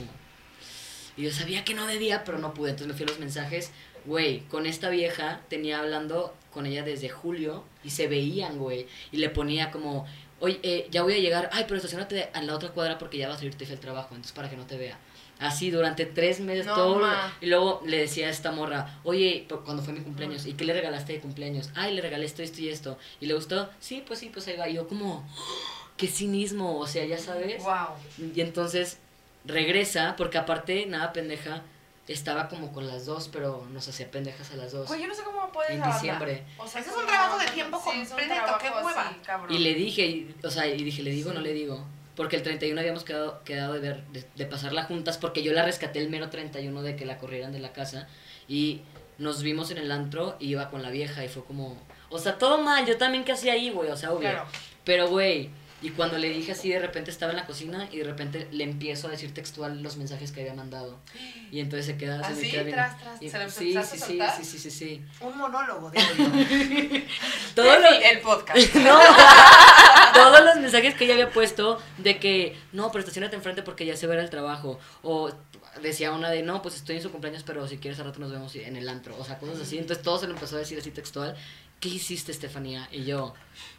[1.17, 2.71] Y yo sabía que no debía, pero no pude.
[2.71, 3.73] Entonces me fui a los mensajes.
[4.05, 8.87] Güey, con esta vieja tenía hablando con ella desde julio y se veían, güey.
[9.13, 10.07] Y le ponía como,
[10.39, 11.51] oye, eh, ya voy a llegar.
[11.53, 14.09] Ay, pero estacionate en la otra cuadra porque ya va a salir Tefe al trabajo,
[14.11, 14.99] entonces para que no te vea.
[15.41, 16.99] Así durante tres meses, No, todo.
[17.01, 17.33] ma.
[17.41, 20.75] Y luego le decía a esta morra, oye, cuando fue mi cumpleaños, ¿y qué le
[20.75, 21.71] regalaste de cumpleaños?
[21.75, 22.99] Ay, le regalé esto, esto y esto.
[23.21, 23.71] ¿Y le gustó?
[23.81, 24.69] Sí, pues sí, pues ahí va.
[24.69, 25.27] Y yo como,
[25.97, 27.63] qué cinismo, o sea, ya sabes.
[27.65, 28.31] Wow.
[28.35, 28.99] Y entonces
[29.47, 31.63] regresa, porque aparte, nada pendeja,
[32.07, 34.89] estaba como con las dos, pero nos hacía pendejas a las dos.
[34.89, 35.95] Güey, yo no sé cómo puedes En hablar.
[35.95, 36.45] diciembre.
[36.59, 39.17] O sea, Ese es un trabajo de tiempo Sí, completo, qué hueva.
[39.49, 41.83] Y le dije, y- o sea, y dije, ¿le digo o no le digo?
[42.17, 45.65] Porque el 31 habíamos quedado, quedado de ver, de, de pasarla juntas, porque yo la
[45.65, 48.09] rescaté el mero 31 de que la corrieran de la casa.
[48.49, 48.83] Y
[49.19, 51.77] nos vimos en el antro y iba con la vieja y fue como,
[52.09, 54.31] o sea, todo mal, yo también que hacía ahí, güey, o sea, obvio.
[54.31, 54.47] Claro.
[54.85, 55.51] Pero, güey,
[55.83, 58.65] y cuando le dije así, de repente estaba en la cocina y de repente le
[58.65, 60.99] empiezo a decir textual los mensajes que había mandado.
[61.51, 62.83] Y entonces se queda se Así, queda viendo.
[62.83, 64.37] tras, tras, Y- ¿se lo sí, sí, a sí, soltar?
[64.37, 65.03] sí, sí, sí, sí.
[65.21, 66.25] Un monólogo, digo yo.
[67.55, 68.75] Todo lo, el podcast.
[68.77, 68.99] no,
[70.15, 73.97] todos los mensajes que ella había puesto de que, no, pero estacionate enfrente porque ya
[73.97, 74.79] se verá el trabajo.
[75.03, 75.31] O
[75.83, 78.31] decía una de, no, pues estoy en su cumpleaños, pero si quieres al rato nos
[78.33, 79.17] vemos en el antro.
[79.19, 79.79] O sea, cosas así.
[79.79, 81.37] Entonces todo se lo empezó a decir así textual.
[81.81, 82.87] ¿Qué hiciste, Estefanía?
[82.93, 83.33] Y yo,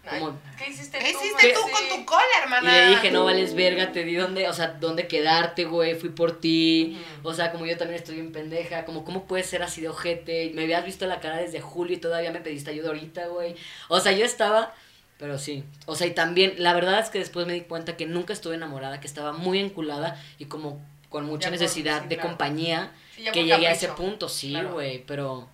[0.10, 1.20] como, ¿Qué hiciste ¿Qué tú?
[1.20, 2.72] hiciste tú con tu cola, y hermana?
[2.74, 6.40] le dije, no vales verga, te di dónde, o sea, dónde quedarte, güey, fui por
[6.42, 6.98] ti.
[7.22, 10.52] O sea, como yo también estoy bien pendeja, como, ¿cómo puedes ser así de ojete?
[10.56, 13.56] Me habías visto la cara desde julio y todavía me pediste ayuda ahorita, güey.
[13.88, 14.74] O sea, yo estaba,
[15.20, 15.64] pero sí.
[15.86, 18.56] O sea, y también, la verdad es que después me di cuenta que nunca estuve
[18.56, 22.30] enamorada, que estaba muy enculada y como con mucha Ya por- necesidad sí, de claro.
[22.30, 24.74] compañía, Sí, que llegué a ese punto, sí, Claro.
[24.74, 25.48] güey, pero...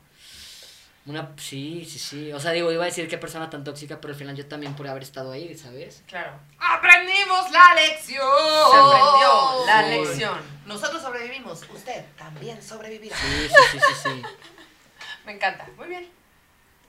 [1.08, 2.34] Una, sí, sí, sí.
[2.34, 4.76] O sea, digo, iba a decir qué persona tan tóxica, pero al final yo también
[4.76, 6.04] por haber estado ahí, ¿sabes?
[6.06, 6.34] Claro.
[6.60, 8.22] ¡Aprendimos la lección!
[8.72, 9.90] Se aprendió la Sí.
[9.90, 10.40] lección.
[10.66, 13.16] Nosotros sobrevivimos, usted también sobrevivirá.
[13.16, 14.22] Sí, sí, sí, sí, sí.
[15.26, 15.66] Me encanta.
[15.78, 16.10] Muy bien.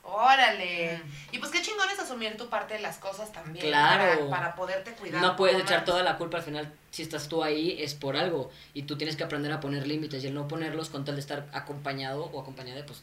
[0.03, 1.01] Órale.
[1.33, 3.67] Y pues qué chingón es asumir tu parte de las cosas también.
[3.67, 4.29] Claro.
[4.31, 5.21] Para, para poderte cuidar.
[5.21, 5.85] No puedes echar más.
[5.85, 6.73] toda la culpa al final.
[6.91, 8.51] Si estás tú ahí, es por algo.
[8.75, 10.25] Y tú tienes que aprender a poner límites.
[10.25, 13.03] Y el no ponerlos con tal de estar acompañado o acompañada, pues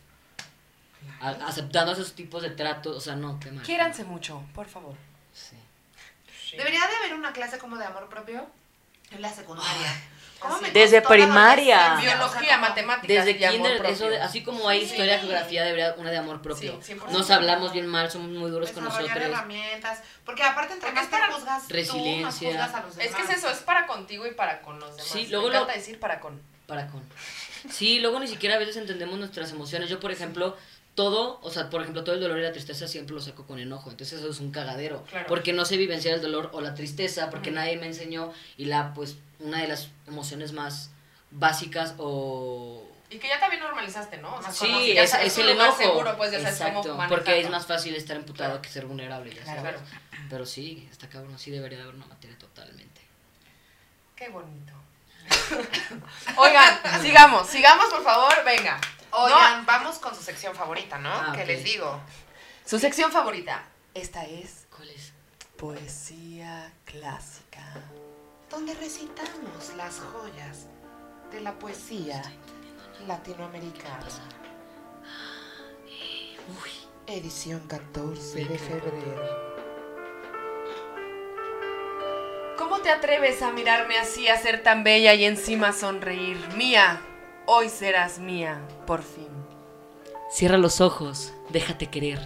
[1.22, 2.96] a- aceptando esos tipos de tratos.
[2.96, 3.64] O sea, no, qué mal.
[3.66, 4.96] Quiéranse mucho, por favor.
[5.34, 5.56] Sí.
[6.58, 8.46] Debería de haber una clase como de amor propio
[9.12, 10.02] en la secundaria.
[10.40, 11.96] ¿Cómo me Desde primaria.
[11.96, 14.92] Biología, O sea, como- matemáticas Desde kinder, eso de- así como hay Sí.
[14.92, 16.74] historia, geografía, debería una de amor propio.
[16.82, 17.18] Sí, 100%.
[17.18, 19.10] Nos hablamos bien mal, somos muy duros con nosotros.
[19.16, 20.02] herramientas.
[20.26, 22.50] Porque aparte, entre Porque más es te para juzgas tú, más resiliencia.
[22.50, 23.16] juzgas a los Es demás.
[23.16, 25.12] que es eso, es para contigo y para con los demás.
[25.12, 26.42] Sí, luego Me lo- encanta decir para con.
[26.68, 27.02] Para con.
[27.72, 29.90] Sí, luego ni siquiera a veces entendemos nuestras emociones.
[29.90, 30.56] Yo, por ejemplo,
[30.96, 33.60] todo, o sea, por ejemplo, todo el dolor y la tristeza siempre lo saco con
[33.60, 33.90] enojo.
[33.92, 35.04] Entonces eso es un cagadero.
[35.04, 35.28] Claro.
[35.28, 38.32] Porque no sé vivenciar el dolor o la tristeza, porque nadie me enseñó.
[38.58, 40.90] Y la, pues, una de las emociones más
[41.32, 42.88] básicas o...
[43.10, 44.34] Y que ya también normalizaste, ¿no?
[44.36, 45.78] O sea, como Sí, si ya es, sabes es el enojo.
[45.78, 48.62] seguro, pues ya sabes Exacto, cómo porque es más fácil estar emputado Claro.
[48.64, 49.62] que ser vulnerable, ya Claro.
[49.62, 49.82] sabes.
[49.82, 50.26] Claro.
[50.30, 53.02] Pero sí, está cabrón, sí debería de haber una materia totalmente.
[54.16, 54.74] Qué bonito.
[56.38, 58.80] Oigan, sigamos, sigamos por favor, venga.
[59.18, 61.10] Oigan, vamos con su sección favorita, ¿no?
[61.10, 62.00] Ah, que les digo.
[62.66, 63.64] Su sección favorita.
[63.94, 65.14] Esta es ¿Cuál es?
[65.58, 67.64] poesía clásica.
[68.50, 70.66] Donde recitamos las joyas
[71.32, 72.22] de la poesía
[73.08, 74.06] latinoamericana.
[77.08, 79.56] Edición 14 de febrero.
[82.58, 86.38] ¿Cómo te atreves a mirarme así, a ser tan bella y encima sonreír?
[86.56, 87.02] Mía,
[87.46, 89.30] hoy serás mía, por fin.
[90.30, 92.20] Cierra los ojos, déjate querer.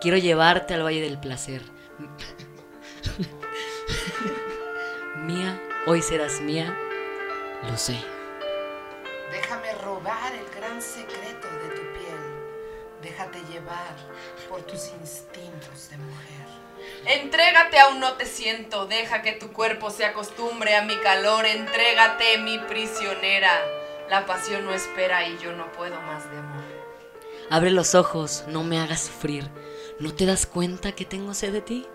[0.00, 1.62] Quiero llevarte al valle del placer.
[5.24, 6.76] mía, hoy serás mía.
[7.70, 7.96] Lo sé.
[9.30, 12.22] Déjame robar el gran secreto de tu piel.
[13.02, 13.94] Déjate llevar
[14.48, 16.44] por tus instintos de mujer.
[17.06, 22.36] Entrégate aún no te siento, deja que tu cuerpo se acostumbre a mi calor, entrégate
[22.38, 23.62] mi prisionera.
[24.08, 26.62] La pasión no espera y yo no puedo más de amor.
[27.50, 29.50] Abre los ojos, no me hagas sufrir.
[29.98, 31.86] ¿No te das cuenta que tengo sed de ti?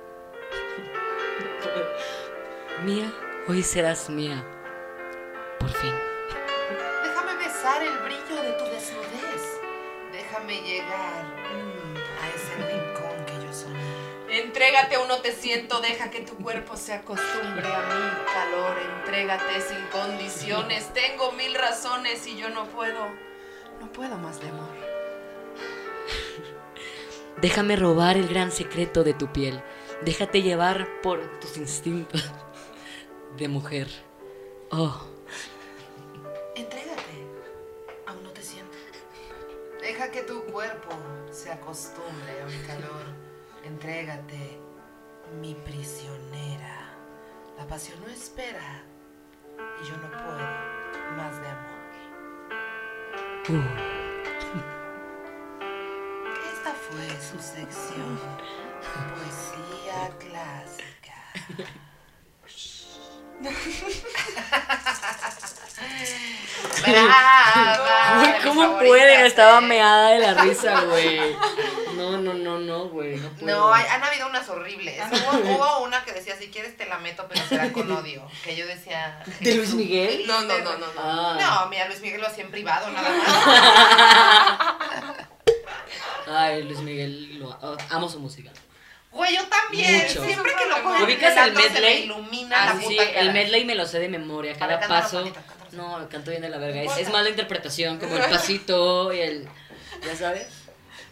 [2.86, 3.12] mía,
[3.48, 4.44] hoy serás mía.
[5.60, 5.94] Por fin.
[7.04, 9.60] Déjame besar el brillo de tu desnudez.
[10.12, 11.19] Déjame llegar
[14.60, 19.62] Entrégate aún no te siento, deja que tu cuerpo se acostumbre a mi calor, entrégate
[19.62, 20.94] sin condiciones.
[20.94, 23.08] Tengo mil razones y yo no puedo,
[23.80, 24.76] no puedo más de amor.
[27.40, 29.64] Déjame robar el gran secreto de tu piel.
[30.02, 32.22] Déjate llevar por tus instintos
[33.38, 33.88] de mujer.
[34.72, 35.06] Oh,
[36.56, 37.26] Entrégate.
[38.08, 38.76] Aún no te siento.
[39.80, 40.90] Deja que tu cuerpo
[41.32, 43.29] se acostumbre a mi calor.
[43.70, 44.60] Entrégate,
[45.40, 46.90] mi prisionera.
[47.56, 48.82] La pasión no espera
[49.80, 50.40] y yo no puedo
[51.16, 51.80] más de amor.
[53.50, 53.64] uh.
[56.52, 58.20] Esta fue su sección.
[59.14, 61.80] Poesía clásica.
[66.86, 68.20] Brava.
[68.20, 69.26] Güey, ¿cómo favoritas, pueden?
[69.26, 71.36] Estaba meada de la risa, güey.
[71.96, 73.16] No, no, no, no, güey.
[73.18, 73.48] No, puedo.
[73.58, 75.02] No, hay- han habido unas horribles.
[75.12, 78.28] Hubo, hubo una que decía, si quieres te la meto, pero será con odio.
[78.44, 79.24] Que yo decía...
[79.40, 80.26] ¿De Luis Miguel?
[80.28, 81.02] No, no, no, no, no.
[81.02, 81.38] Ah.
[81.40, 83.28] No, mira, Luis Miguel lo hacía en privado, nada más.
[86.32, 87.58] Ay, Luis Miguel, lo,
[87.90, 88.52] amo su música.
[89.12, 90.04] Güey, yo también.
[90.08, 90.24] Mucho.
[90.26, 92.04] Siempre que lo pongo ¿Ubicas el medley?
[92.04, 93.20] ilumina Ah, la sí, puta sí, cara.
[93.22, 95.24] el medley me lo sé de memoria, ver, cada paso.
[95.24, 95.46] Cántalo.
[95.72, 96.82] No, canto bien de la verga.
[96.84, 99.48] Es, es más la interpretación, como el pasito y el.
[100.06, 100.48] ¿Ya sabes?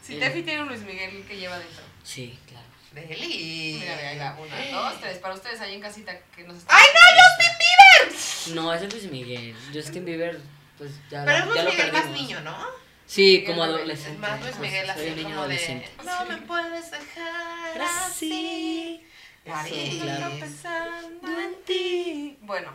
[0.04, 1.84] Si Tefi tiene un Luis Miguel que lleva dentro.
[2.04, 2.66] Sí, claro.
[2.94, 3.78] Deli.
[3.82, 4.38] Mira, mira, ahí va.
[4.40, 5.18] Una, dos, tres.
[5.20, 6.76] Para ustedes ahí en casita que nos están.
[6.80, 8.56] ¡Ay, no, Justin Bieber!
[8.56, 9.56] No, ese es Luis Miguel.
[9.74, 10.40] Justin Bieber,
[10.78, 12.58] pues ya, Pero es ya Luis lo Miguel más niño, ¿no?
[13.08, 14.14] Sí, como Miguel, adolescente.
[14.14, 15.90] Es más Luis Miguel Soy así como de...
[16.04, 19.04] No me puedes dejar así.
[19.66, 20.36] Sí, claro.
[20.40, 22.38] pensando en ti.
[22.42, 22.70] Bueno,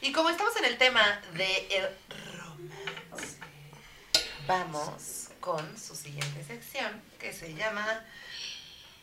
[0.00, 1.88] Y como estamos en el tema de el
[2.38, 3.38] romance,
[4.46, 8.04] vamos con su siguiente sección que se llama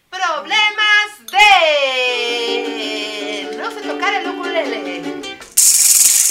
[0.10, 5.12] Problemas de no sé tocar el ukulele.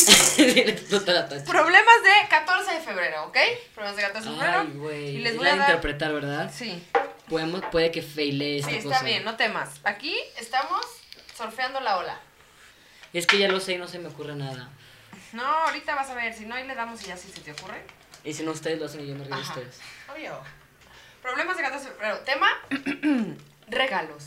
[1.47, 3.37] problemas de 14 de febrero, ¿ok?
[3.75, 4.61] Problemas de 14 de febrero.
[4.61, 5.09] Ay, güey.
[5.17, 6.53] Y les Es voy a dar- interpretar, ¿verdad?
[6.55, 6.83] Sí,
[7.29, 9.05] Podemos, puede que failee esta sí, está cosa.
[9.05, 9.81] bien, no temas.
[9.85, 10.85] Aquí estamos
[11.37, 12.19] surfeando la ola.
[13.13, 14.69] Es que ya lo sé y no se me ocurre nada.
[15.33, 17.53] No, ahorita vas a ver, si no, ahí le damos y ya si se te
[17.53, 17.83] ocurre.
[18.25, 19.79] Y si no, ustedes lo hacen y yo me río de ustedes.
[20.13, 20.41] Obvio.
[21.23, 22.19] Problemas de 14 de febrero.
[22.21, 22.49] Tema,
[23.69, 24.25] regalos.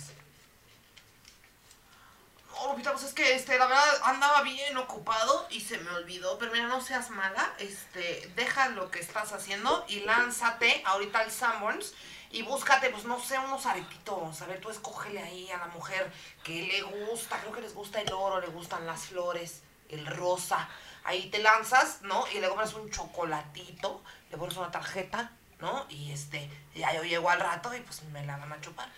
[2.64, 6.38] No, Lupita, pues es que este, la verdad andaba bien ocupado y se me olvidó.
[6.38, 7.54] Pero mira, no seas mala.
[7.60, 11.94] Este, deja lo que estás haciendo y lánzate ahorita al Sanborns
[12.32, 14.42] y búscate, pues no sé, unos aretitos.
[14.42, 16.12] A ver, tú escógele ahí a la mujer
[16.44, 17.38] que le gusta.
[17.42, 20.70] Creo que les gusta el oro, le gustan las flores, el rosa.
[21.04, 22.26] Ahí te lanzas, ¿no?
[22.34, 24.02] Y le compras un chocolatito,
[24.32, 25.86] le pones una tarjeta, ¿no?
[25.90, 28.90] Y este, ya yo llego al rato y pues me la van a chupar.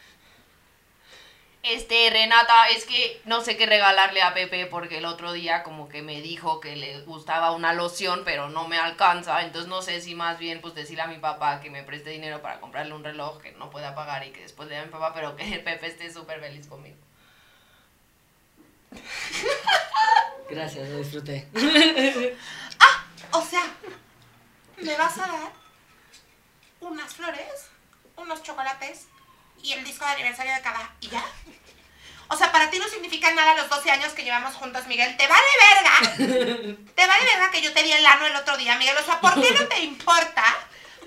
[1.68, 5.90] Este, Renata, es que no sé qué regalarle a Pepe porque el otro día como
[5.90, 9.42] que me dijo que le gustaba una loción, pero no me alcanza.
[9.42, 12.40] Entonces no sé si más bien pues decirle a mi papá que me preste dinero
[12.44, 14.92] para comprarle un reloj que no pueda pagar y que después le dé a mi
[14.92, 16.98] papá, pero que Pepe esté súper feliz conmigo.
[20.48, 21.48] Gracias, lo disfruté.
[23.32, 23.64] O sea,
[24.78, 25.52] ¿me vas a dar
[26.80, 27.70] unas flores,
[28.16, 29.08] unos chocolates
[29.66, 31.26] y el disco de aniversario de cada y ya?
[32.28, 35.16] O sea, para ti no significa nada los 12 años que llevamos juntos, Miguel.
[35.18, 36.16] ¿Te vale verga?
[36.96, 38.98] ¿Te vale verga que yo te di el ano el otro día, Miguel?
[38.98, 40.44] O sea, ¿por qué no te importa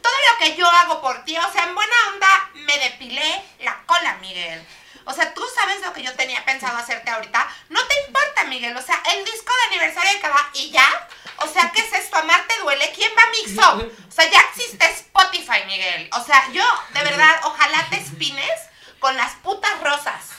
[0.01, 1.37] todo lo que yo hago por ti?
[1.37, 4.65] O sea, en buena onda me depilé la cola, Miguel.
[5.09, 7.49] O sea, tú sabes lo que yo tenía pensado hacerte ahorita.
[7.71, 8.77] No te importa, Miguel.
[8.77, 11.09] O sea, el disco de aniversario de cada y ya.
[11.39, 12.19] O sea, ¿qué es esto?
[12.19, 12.93] ¿Amarte duele?
[12.95, 13.91] ¿Quién va a Mixo?
[14.07, 16.11] O sea, ya existe Spotify, Miguel.
[16.13, 18.61] O sea, yo, de verdad, ojalá te espines
[18.99, 20.33] con las putas rosas.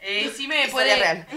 [0.00, 0.94] Eh, sí me puede...
[0.96, 1.26] real.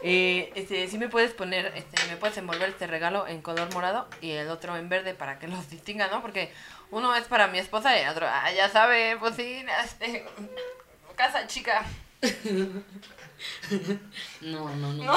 [0.00, 4.08] Eh, este, sí me puedes poner, este, me puedes envolver este regalo en color morado
[4.20, 6.22] y el otro en verde para que los distinga, ¿no?
[6.22, 6.52] Porque
[6.90, 10.26] uno es para mi esposa y el otro, ah, ya sabe, pues sí, este,
[11.16, 11.84] casa chica.
[14.40, 15.04] No, no, no.
[15.04, 15.14] no.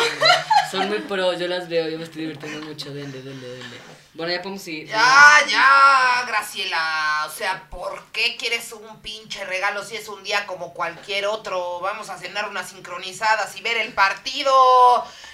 [0.69, 2.93] Son muy pro, yo las veo, yo me estoy divirtiendo mucho.
[2.93, 3.77] Denle, denle, denle.
[4.13, 4.87] Bueno, ya podemos ir.
[4.87, 7.23] Ya, ya, Graciela.
[7.27, 11.79] O sea, ¿por qué quieres un pinche regalo si es un día como cualquier otro?
[11.79, 14.51] Vamos a cenar unas sincronizadas y ver el partido.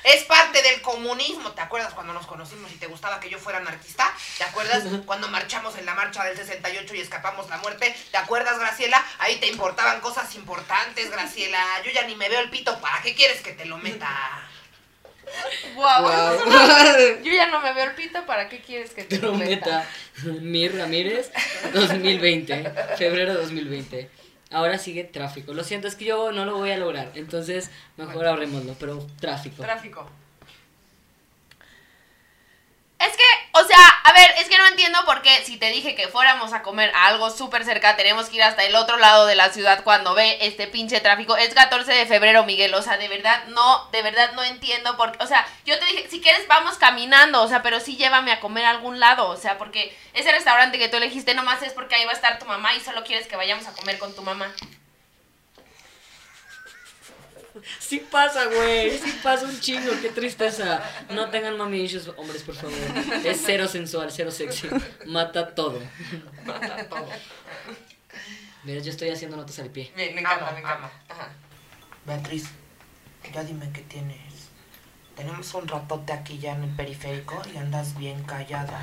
[0.03, 1.53] Es parte del comunismo.
[1.53, 4.13] ¿Te acuerdas cuando nos conocimos y te gustaba que yo fuera anarquista?
[4.37, 7.95] ¿Te acuerdas cuando marchamos en la marcha del 68 y escapamos la muerte?
[8.11, 9.03] ¿Te acuerdas, Graciela?
[9.17, 11.81] Ahí te importaban cosas importantes, Graciela.
[11.83, 12.79] Yo ya ni me veo el pito.
[12.79, 14.47] ¿Para qué quieres que te lo meta?
[15.75, 16.01] Wow.
[16.03, 17.23] Wow.
[17.23, 19.19] Yo ya no me veo el pito, ¿para qué quieres que te?
[19.19, 19.87] Prometa.
[20.41, 21.31] Mir Ramírez,
[21.73, 22.73] 2020.
[22.97, 24.09] Febrero 2020.
[24.51, 25.53] Ahora sigue tráfico.
[25.53, 27.11] Lo siento, es que yo no lo voy a lograr.
[27.15, 29.61] Entonces, mejor ahorrémoslo, pero tráfico.
[29.63, 30.09] Tráfico.
[32.99, 33.23] Es que,
[33.53, 36.53] o sea, a ver, es que no entiendo por qué si te dije que fuéramos
[36.53, 39.51] a comer a algo súper cerca, tenemos que ir hasta el otro lado de la
[39.51, 41.35] ciudad cuando ve este pinche tráfico.
[41.35, 45.11] Es 14 de febrero, Miguel, o sea, de verdad no, de verdad no entiendo por
[45.11, 48.31] qué, o sea, yo te dije, si quieres vamos caminando, o sea, pero sí llévame
[48.31, 51.73] a comer a algún lado, o sea, porque ese restaurante que tú elegiste nomás es
[51.73, 54.15] porque ahí va a estar tu mamá y solo quieres que vayamos a comer con
[54.15, 54.53] tu mamá.
[57.79, 58.97] Sí pasa, güey.
[58.97, 59.91] Sí pasa un chingo.
[60.01, 60.81] Qué tristeza.
[61.09, 62.73] No tengan mami issues, hombres, por favor.
[63.23, 64.69] Es cero sensual, cero sexy.
[65.05, 65.79] Mata todo.
[68.63, 69.91] Mira, yo estoy haciendo notas al pie.
[69.95, 70.91] Bien, me encanta, me encanta.
[71.07, 71.29] Ajá.
[72.05, 72.45] Beatriz,
[73.33, 74.17] ya dime qué tienes.
[75.15, 78.81] Tenemos un ratote aquí ya en el periférico y andas bien callada.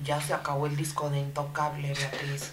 [0.00, 2.52] Ya se acabó el disco de Intocable, Beatriz.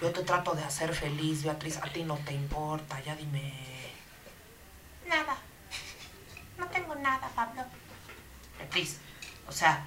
[0.00, 1.78] Yo te trato de hacer feliz, Beatriz.
[1.78, 3.52] A ti no te importa, ya dime.
[5.08, 5.36] Nada.
[6.58, 7.62] No tengo nada, Pablo.
[8.58, 8.98] Beatriz,
[9.48, 9.84] o sea,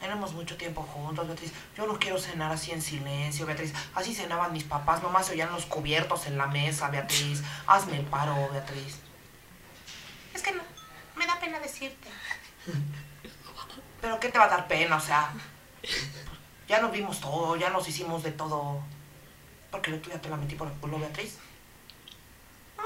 [0.00, 1.52] tenemos mucho tiempo juntos, Beatriz.
[1.76, 3.72] Yo no quiero cenar así en silencio, Beatriz.
[3.94, 7.42] Así cenaban mis papás, nomás se oían los cubiertos en la mesa, Beatriz.
[7.66, 8.98] Hazme el paro, Beatriz.
[10.34, 10.62] Es que no,
[11.16, 12.08] me da pena decirte.
[14.00, 14.96] ¿Pero qué te va a dar pena?
[14.96, 15.32] O sea,
[16.68, 18.80] ya nos vimos todo, ya nos hicimos de todo.
[19.70, 21.38] Porque tú ya te la metí por el culo, Beatriz.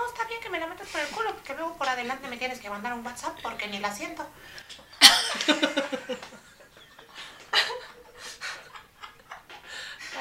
[0.01, 2.39] No, está bien que me la metas por el culo, porque luego por adelante me
[2.39, 4.27] tienes que mandar un WhatsApp porque ni la siento.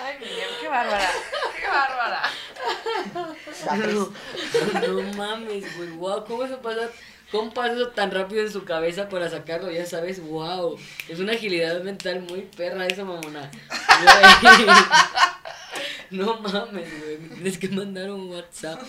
[0.04, 1.10] Ay, Miguel, qué bárbara.
[1.58, 2.22] Qué bárbara.
[3.14, 4.14] No,
[4.88, 5.90] no mames, güey.
[5.92, 6.90] Wow, ¿cómo eso pasa?
[7.32, 9.72] ¿Cómo pasa eso tan rápido en su cabeza para sacarlo?
[9.72, 10.78] Ya sabes, wow.
[11.08, 13.50] Es una agilidad mental muy perra esa mamona.
[14.02, 14.68] Güey.
[16.12, 17.18] No mames, güey.
[17.20, 18.82] Me tienes que mandar un WhatsApp.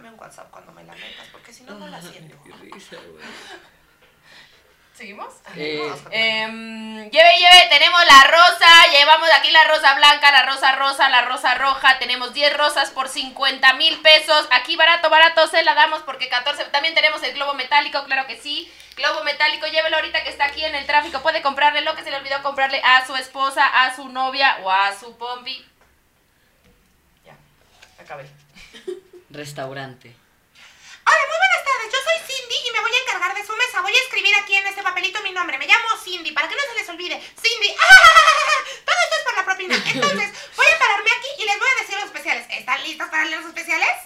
[0.00, 2.42] Mándame un WhatsApp cuando me la metas, porque si no, no la Ay, siento.
[2.42, 3.24] qué risa, güey.
[4.94, 5.34] ¿Seguimos?
[5.56, 6.24] Eh, Vamos, continúa.
[6.24, 11.22] Em, lleve, lleve, tenemos la rosa, llevamos aquí la rosa blanca, la rosa rosa, la
[11.22, 16.00] rosa roja, tenemos 10 rosas por 50 mil pesos, aquí barato, barato, se la damos
[16.02, 20.30] porque 14, también tenemos el globo metálico, claro que sí, globo metálico, llévelo ahorita que
[20.30, 23.16] está aquí en el tráfico, puede comprarle lo que se le olvidó comprarle a su
[23.16, 25.66] esposa, a su novia o a su pompi.
[27.24, 27.34] Ya,
[28.02, 28.28] acabé.
[29.40, 30.12] Restaurante.
[30.12, 31.88] Hola, muy buenas tardes.
[31.88, 33.80] Yo soy Cindy y me voy a encargar de su mesa.
[33.80, 35.56] Voy a escribir aquí en este papelito mi nombre.
[35.56, 37.16] Me llamo Cindy, para que no se les olvide.
[37.40, 37.74] Cindy.
[37.80, 38.58] ¡Ah!
[38.84, 39.76] Todo esto es por la propina.
[39.94, 42.46] Entonces, voy a pararme aquí y les voy a decir los especiales.
[42.50, 43.96] ¿Están listos para leer los especiales?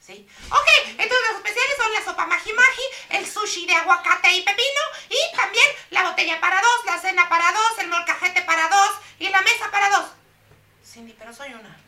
[0.00, 0.28] Sí.
[0.50, 4.82] Ok, entonces los especiales son la sopa magi magi, el sushi de aguacate y pepino
[5.08, 9.28] y también la botella para dos, la cena para dos, el molcajete para dos y
[9.28, 10.06] la mesa para dos.
[10.84, 11.83] Cindy, pero soy una.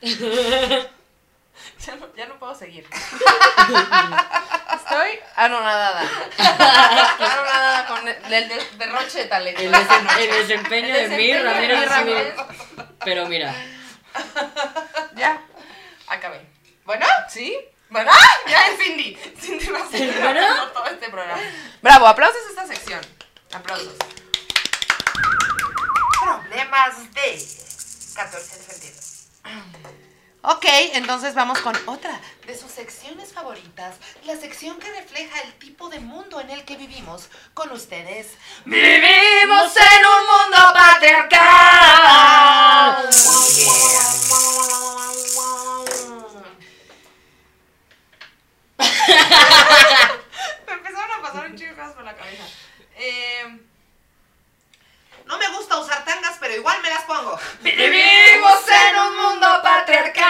[1.86, 2.86] Ya no, ya no puedo seguir.
[4.74, 6.02] Estoy anonadada.
[7.18, 9.60] anonadada con el, el de- derroche de talento.
[9.60, 11.44] El, desen- el desempeño de El mi desempeño
[11.80, 11.88] de Ramírez.
[11.90, 12.34] Ramírez.
[13.04, 13.54] Pero mira,
[15.14, 15.42] Ya,
[16.06, 16.46] acabé.
[16.84, 17.58] Bueno, ¿sí?
[17.90, 18.10] Bueno,
[18.46, 19.16] ya es Cindy.
[19.40, 20.14] Cindy va a seguir
[20.74, 21.42] todo este programa.
[21.82, 23.00] Bravo, aplausos a esta sección.
[23.52, 23.94] Aplausos.
[26.22, 27.46] Problemas de
[28.14, 29.26] 14 defendidos.
[30.42, 30.64] Ok,
[30.94, 36.00] entonces vamos con otra de sus secciones favoritas, la sección que refleja el tipo de
[36.00, 37.28] mundo en el que vivimos.
[37.52, 38.28] Con ustedes,
[38.64, 43.10] Vivimos en un mundo patriarcal.
[50.66, 52.44] Me empezaron a pasar un chico de cosas por la cabeza.
[52.96, 53.60] Eh,
[55.26, 56.04] No me gusta usar
[56.50, 57.38] pero igual me las pongo.
[57.62, 60.26] Vivimos en un mundo patriarcal.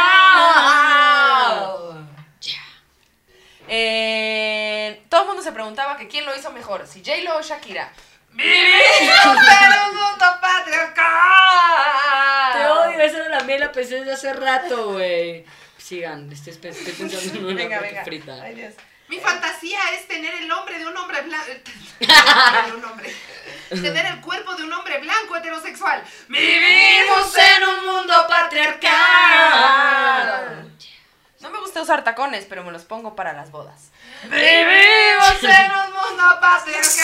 [3.66, 7.90] Eh, todo el mundo se preguntaba que quién lo hizo mejor, si J-Lo o Shakira.
[8.32, 8.58] Vivimos
[9.24, 11.06] en un mundo patriarcal.
[12.52, 13.00] te odio.
[13.00, 15.46] Esa era la mía la pensé desde hace rato, güey.
[15.78, 18.04] Sigan, estoy, estoy pensando en una Venga, venga.
[18.04, 18.42] frita.
[18.42, 18.74] Ay, Dios.
[19.11, 21.50] Mi fantasía es tener el nombre de un hombre blanco.
[22.76, 23.12] un hombre.
[23.68, 26.04] Tener el cuerpo de un hombre blanco heterosexual.
[26.28, 28.90] Vivimos en un mundo patriarcal.
[31.40, 33.90] No me gusta usar tacones, pero me los pongo para las bodas.
[34.22, 37.00] Vivimos en un mundo patriarcal.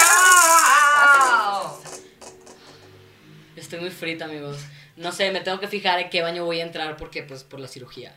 [3.57, 4.59] Estoy muy frita, amigos.
[4.95, 7.59] No sé, me tengo que fijar en qué baño voy a entrar porque, pues, por
[7.59, 8.15] la cirugía.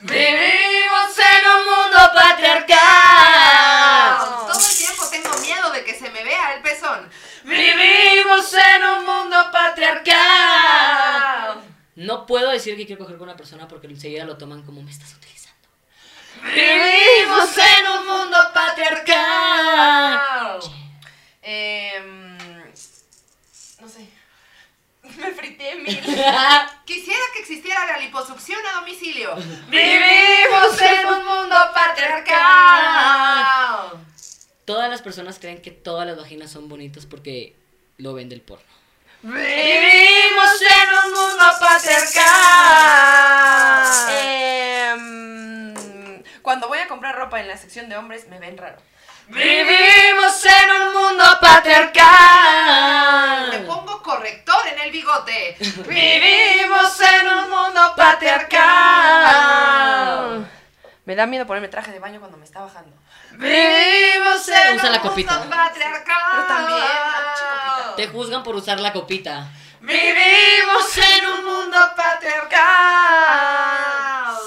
[0.00, 4.18] Vivimos en un mundo patriarcal.
[4.52, 7.08] Todo el tiempo tengo miedo de que se me vea el pezón.
[7.44, 11.62] Vivimos en un mundo patriarcal.
[11.94, 14.90] No puedo decir que quiero coger con una persona porque enseguida lo toman como me
[14.90, 15.66] estás utilizando.
[16.42, 20.60] Vivimos en un mundo patriarcal.
[21.40, 22.36] Em,
[23.80, 24.06] no sé.
[25.20, 26.00] Me frité mil.
[26.84, 29.34] Quisiera que existiera la liposucción a domicilio.
[29.68, 32.38] Vivimos en un mundo patriarcal.
[34.64, 37.54] Todas las personas creen que todas las vaginas son bonitas porque
[37.98, 38.64] lo ven del porno.
[39.22, 42.26] Vivimos en un mundo patriarcal.
[44.10, 45.55] Em,
[46.46, 48.76] cuando voy a comprar ropa en la sección de hombres me ven raro.
[49.26, 52.06] Vivimos en un mundo Me patriarcal.
[53.66, 55.56] pongo corrector en el bigote.
[55.88, 60.48] Vivimos en un mundo patriarcal.
[61.04, 62.94] Me da miedo ponerme traje de baño cuando me está bajando.
[63.32, 65.38] Vivimos en Usa la un copita.
[65.38, 66.16] mundo patriarcal.
[66.30, 66.86] Pero también.
[67.96, 69.48] Te juzgan por usar la copita.
[69.86, 72.66] Vivimos en un mundo patriarcal.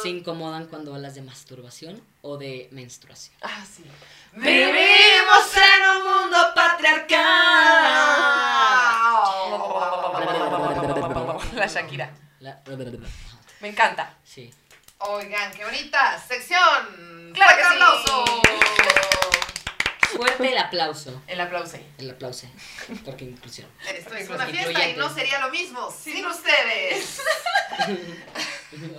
[0.02, 3.34] Se incomodan cuando hablas de masturbación o de menstruación.
[3.42, 3.86] Ah, sí.
[4.34, 7.24] Vivimos en un mundo patriarcal.
[11.56, 12.12] La Shakira.
[12.42, 12.60] La-
[13.62, 14.14] Me encanta.
[14.26, 14.54] Sí.
[15.00, 17.32] Oigan, qué bonita sección.
[17.34, 18.79] Claro que sí.
[20.16, 21.22] Fuerte el aplauso.
[21.28, 21.78] El aplauso.
[21.98, 22.48] El aplauso.
[23.06, 23.68] Porque inclusión.
[23.96, 27.22] Esto es una fiesta y no sería lo mismo sin ustedes.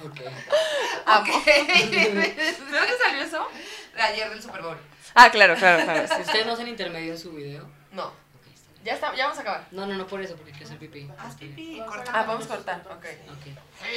[0.04, 0.20] Ok.
[1.06, 1.26] Amo.
[1.30, 1.44] Ok.
[1.44, 3.48] ¿De dónde salió eso?
[3.94, 4.78] De ayer del Super Bowl.
[5.14, 6.06] Ah, claro, claro, claro.
[6.06, 6.22] sí.
[6.22, 7.68] ¿Ustedes no hacen intermedio en su video?
[7.92, 8.12] No.
[8.84, 9.66] Ya, está, ya vamos a acabar.
[9.70, 11.08] No, no, no por eso, porque quiero hacer pipí.
[11.18, 12.10] Haz pipí, corta.
[12.14, 12.80] Ah, vamos a cortar.
[12.86, 13.04] Ok.
[13.30, 13.46] Ok.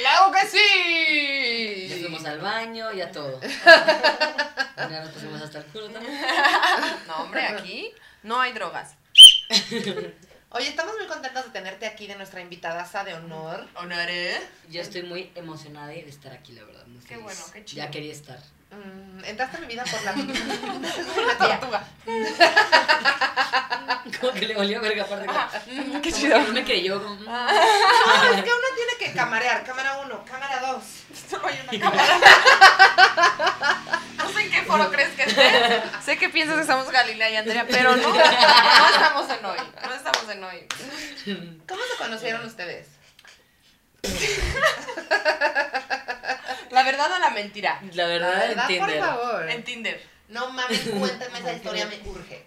[0.00, 2.00] ¡Claro que Ya sí!
[2.02, 3.40] fuimos al baño, ya todo.
[3.40, 6.14] Ya nos pusimos hasta el culo también.
[7.06, 8.94] No, hombre, aquí no hay drogas.
[10.50, 13.66] Oye, estamos muy contentos de tenerte aquí de nuestra invitada de honor.
[13.74, 14.40] ¿Honoré?
[14.70, 16.86] Yo estoy muy emocionada de estar aquí, la verdad.
[16.86, 17.22] Muy Qué feliz.
[17.24, 17.84] bueno, qué chido.
[17.84, 18.38] Ya quería estar.
[18.74, 20.12] Mm, entraste a mi vida por la
[21.22, 21.84] Una tortuga.
[24.20, 25.26] Como que le volvió verga aparte.
[25.26, 26.38] como- Mm, Qué chido.
[26.38, 27.02] que no me creyó.
[27.02, 27.24] como, mm.
[27.24, 29.64] No, es que uno tiene que camarear.
[29.64, 30.84] Cámara 1, cámara 2.
[31.30, 32.18] Solo hay una cámara.
[34.18, 35.82] No sé en qué foro crees que estés.
[36.04, 38.08] Sé que piensas que somos Galilea y Andrea, pero no.
[38.08, 39.58] No estamos en hoy.
[39.88, 40.66] No estamos en hoy.
[41.66, 42.86] ¿Cómo se conocieron ustedes?
[46.70, 47.80] La verdad o la mentira.
[47.92, 48.98] La verdad, La verdad, en Tinder.
[48.98, 49.50] por favor.
[49.50, 50.02] En Tinder.
[50.28, 52.44] No mames, cuéntame esa historia, me urge.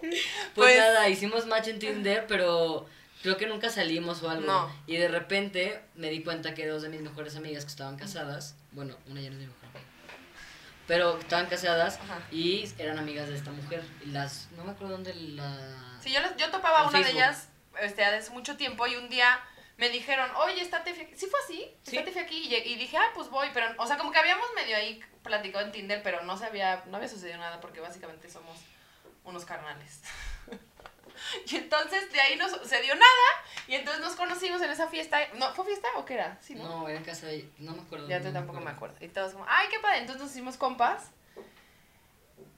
[0.00, 0.22] Pues,
[0.54, 2.86] Pues- nada, hicimos match en Tinder, pero
[3.22, 4.46] creo que nunca salimos o algo.
[4.46, 4.76] No.
[4.86, 8.54] Y de repente me di cuenta que dos de mis mejores amigas que estaban casadas,
[8.72, 9.80] bueno, una ya no es mi mejor amiga,
[10.86, 12.20] pero estaban casadas Ajá.
[12.30, 13.82] y eran amigas de esta mujer.
[14.04, 15.56] Y las, no me acuerdo dónde la...
[16.02, 17.48] Sí, yo, les- yo topaba a una de ellas
[17.80, 19.40] este, hace mucho tiempo y un día
[19.76, 21.16] me dijeron, oye, está Tefi aquí.
[21.16, 21.96] Sí fue así, Sí.
[21.96, 22.36] está Tefi aquí.
[22.48, 23.48] Y, y dije, ah, pues voy.
[23.52, 26.84] Pero, o sea, como que habíamos medio ahí platicado en Tinder, pero no se había,
[26.86, 28.58] no había sucedido nada porque básicamente somos
[29.24, 30.00] unos carnales.
[31.46, 33.28] y entonces de ahí no sucedió nada.
[33.66, 35.18] Y entonces nos conocimos en esa fiesta.
[35.34, 36.38] ¿No, ¿Fue fiesta o qué era?
[36.40, 36.64] Sí, ¿no?
[36.64, 37.48] No, era en casa de...
[37.58, 38.08] No me acuerdo.
[38.08, 38.96] Ya no tú tampoco me acuerdo.
[39.00, 39.98] Y todos como, ay, qué padre.
[39.98, 41.10] Entonces nos hicimos compas.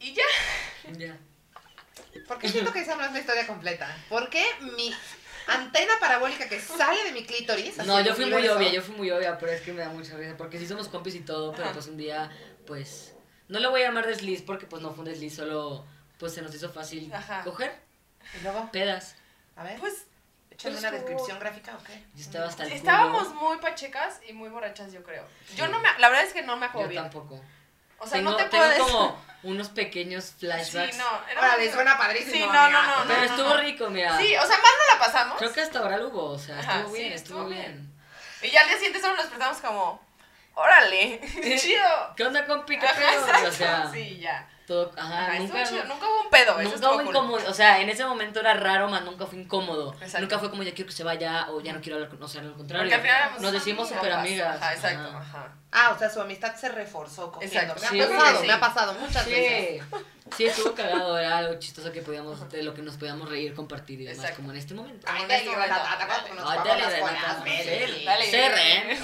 [0.01, 0.25] Y ya.
[0.93, 1.19] Ya.
[2.29, 3.97] ¿Por qué siento que esa no es la historia completa?
[4.09, 4.95] ¿Por qué mi
[5.47, 7.77] antena parabólica que sale de mi clítoris?
[7.79, 10.17] No, yo fui muy obvia, yo fui muy obvia, pero es que me da mucha
[10.17, 11.73] risa, porque sí somos compis y todo, pero Ajá.
[11.75, 12.31] pues un día,
[12.67, 13.15] pues,
[13.49, 15.87] no le voy a llamar desliz, porque pues no fue un desliz, solo,
[16.19, 17.43] pues se nos hizo fácil Ajá.
[17.45, 17.79] coger
[18.39, 19.15] Y luego, pedas.
[19.57, 20.07] a ver, Pues
[20.51, 21.89] échame pues, una descripción gráfica, ¿ok?
[22.15, 22.79] Yo estaba hasta el culo.
[22.81, 25.25] estábamos muy pachecas y muy borrachas, yo creo.
[25.55, 27.03] Yo no me, la verdad es que no me acuerdo Yo bien.
[27.05, 27.41] tampoco.
[27.99, 28.79] O sea, tengo, no te puedes.
[28.79, 30.97] como unos pequeños Sí, flashbacks.
[30.99, 31.21] no.
[31.31, 32.95] Era Órale, muy- suena padrísimo, Sí, no, no, no.
[33.07, 33.57] Pero no, estuvo no.
[33.59, 34.17] rico, mira.
[34.19, 35.39] Sí, o sea, más no la pasamos.
[35.39, 37.63] Creo que hasta ahora lo hubo, o sea, Ajá, estuvo sí, bien, estuvo estuvo bien.
[38.41, 38.51] bien.
[38.51, 40.01] Y ya al día siguiente solo nos despertamos como,
[40.55, 41.21] órale,
[41.61, 42.15] chido.
[42.17, 42.93] ¿Qué onda con pica
[43.47, 44.49] O sea, sí, ya.
[44.67, 45.85] Todo, ajá, Ajá, nunca, chido.
[45.85, 47.07] Nunca hubo un pedo, Nunca cool.
[47.07, 49.93] incómodo, o sea, en ese momento era raro, más nunca fue incómodo.
[49.95, 50.21] Exacto.
[50.21, 52.29] Nunca fue como ya quiero que se vaya o ya no quiero hablar con, o
[52.29, 52.95] sea, al contrario.
[52.95, 54.57] Al final Nos decimos súper amigas.
[54.61, 55.19] Ajá, exacto, ajá.
[55.19, 55.55] ajá.
[55.73, 57.59] Ah, o sea, su amistad se reforzó cogiendo.
[57.59, 58.47] Exacto, Me sí, ha pasado, sí.
[58.47, 59.83] me ha pasado muchas veces.
[60.37, 64.01] Sí, estuvo cagado, era algo chistoso que podíamos, de lo que nos podíamos reír, compartir
[64.01, 64.37] y demás, Exacto.
[64.39, 65.07] como en este momento.
[65.09, 65.75] Ay, dale, este momento.
[65.75, 67.45] Renata, ¿te acuerdas cuando nos Ay, jugamos
[68.05, 68.99] dale, sí, dale.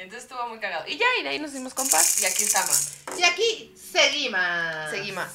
[0.00, 0.86] Entonces estuvo muy cagado.
[0.88, 2.92] Y ya, y de ahí nos hicimos compas y aquí estamos.
[3.18, 4.90] Y aquí seguimos.
[4.90, 5.26] Seguimos.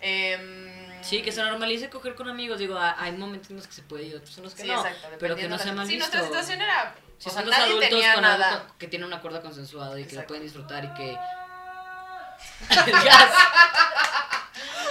[0.00, 3.82] Em, sí, que se normalice coger con amigos, digo, hay momentos en los que se
[3.82, 5.08] puede y otros en los que Sí, no, exacto.
[5.18, 6.06] pero que no sea mal Sí, visto.
[6.16, 6.94] nuestra situación era.
[7.18, 8.48] Si o son sea, nadie adultos con nada.
[8.60, 11.18] algo que tienen un acuerdo consensuado y que lo pueden disfrutar y que...
[12.86, 13.32] El gas.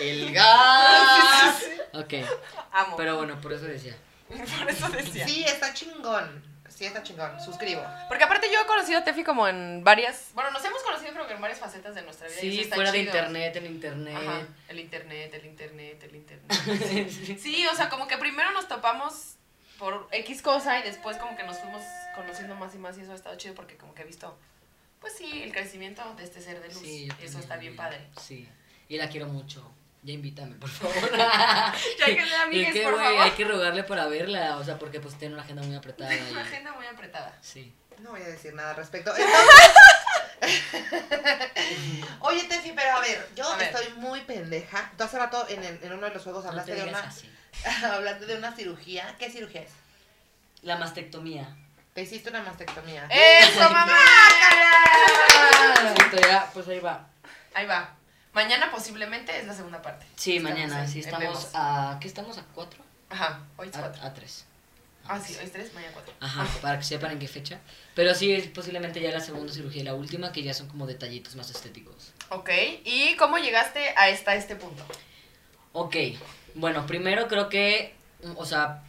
[0.01, 1.63] El gas.
[1.93, 2.13] Ok,
[2.71, 2.95] Amo.
[2.97, 3.95] pero bueno, por eso decía.
[4.29, 5.25] Por eso decía.
[5.27, 6.43] Sí, está chingón.
[6.79, 7.37] Sí, está chingón.
[7.41, 7.83] Suscribo.
[8.07, 10.29] Porque aparte yo he conocido a Tefi como en varias.
[10.33, 12.37] Bueno, nos hemos conocido creo que en varias facetas de nuestra vida.
[12.41, 14.15] y eso Sí, está fuera de internet, en internet.
[14.15, 14.47] Ajá.
[14.69, 17.09] El internet, el internet, el internet.
[17.37, 19.33] Sí, o sea, como que primero nos topamos
[19.77, 21.83] por X cosa y después como que nos fuimos
[22.15, 24.37] conociendo más y más y eso ha estado chido porque como que he visto,
[25.01, 26.79] pues sí, el crecimiento de este ser de luz.
[26.79, 28.07] Sí, yo eso está bien padre.
[28.21, 28.47] Sí,
[28.87, 29.69] y la quiero mucho.
[30.01, 30.95] Ya invítame, por favor.
[31.17, 33.21] Ya que sea amigues, Es que, por favor.
[33.21, 36.15] hay que rogarle para verla, o sea, porque pues tiene una agenda muy apretada.
[36.15, 37.37] y- Una agenda muy apretada.
[37.41, 37.73] Sí.
[37.99, 39.11] No voy a decir nada al respecto.
[39.15, 39.45] Entonces...
[42.21, 43.67] Oye, Tefi, pero a ver, yo A ver.
[43.75, 44.89] estoy muy pendeja.
[44.97, 47.29] Tú hace rato en, el- en uno de los juegos hablaste te de una así.
[47.83, 49.15] hablaste de una cirugía.
[49.19, 49.71] ¿Qué cirugía es?
[50.61, 51.55] La mastectomía.
[51.93, 53.05] Te hiciste una mastectomía.
[53.09, 53.97] ¡Eso, mamá!
[55.97, 57.07] Sí, todavía, pues ahí va.
[57.53, 57.95] Ahí va.
[58.33, 60.05] Mañana posiblemente es la segunda parte.
[60.15, 61.97] Sí, Estamos mañana, en- sí, estamos a...
[61.99, 62.37] ¿Qué estamos?
[62.37, 62.83] ¿A cuatro?
[63.09, 64.03] Ajá, hoy es A, cuatro.
[64.03, 64.45] a tres.
[65.07, 66.13] Ah, sí, hoy es tres, mañana cuatro.
[66.19, 67.59] Ajá, para que sepan en qué fecha.
[67.95, 70.85] Pero sí, es posiblemente ya la segunda cirugía y la última, que ya son como
[70.85, 72.13] detallitos más estéticos.
[72.29, 72.49] Ok,
[72.85, 74.83] ¿y cómo llegaste a esta, este punto?
[75.73, 75.95] Ok,
[76.53, 78.83] bueno, primero creo que, mm, o sea,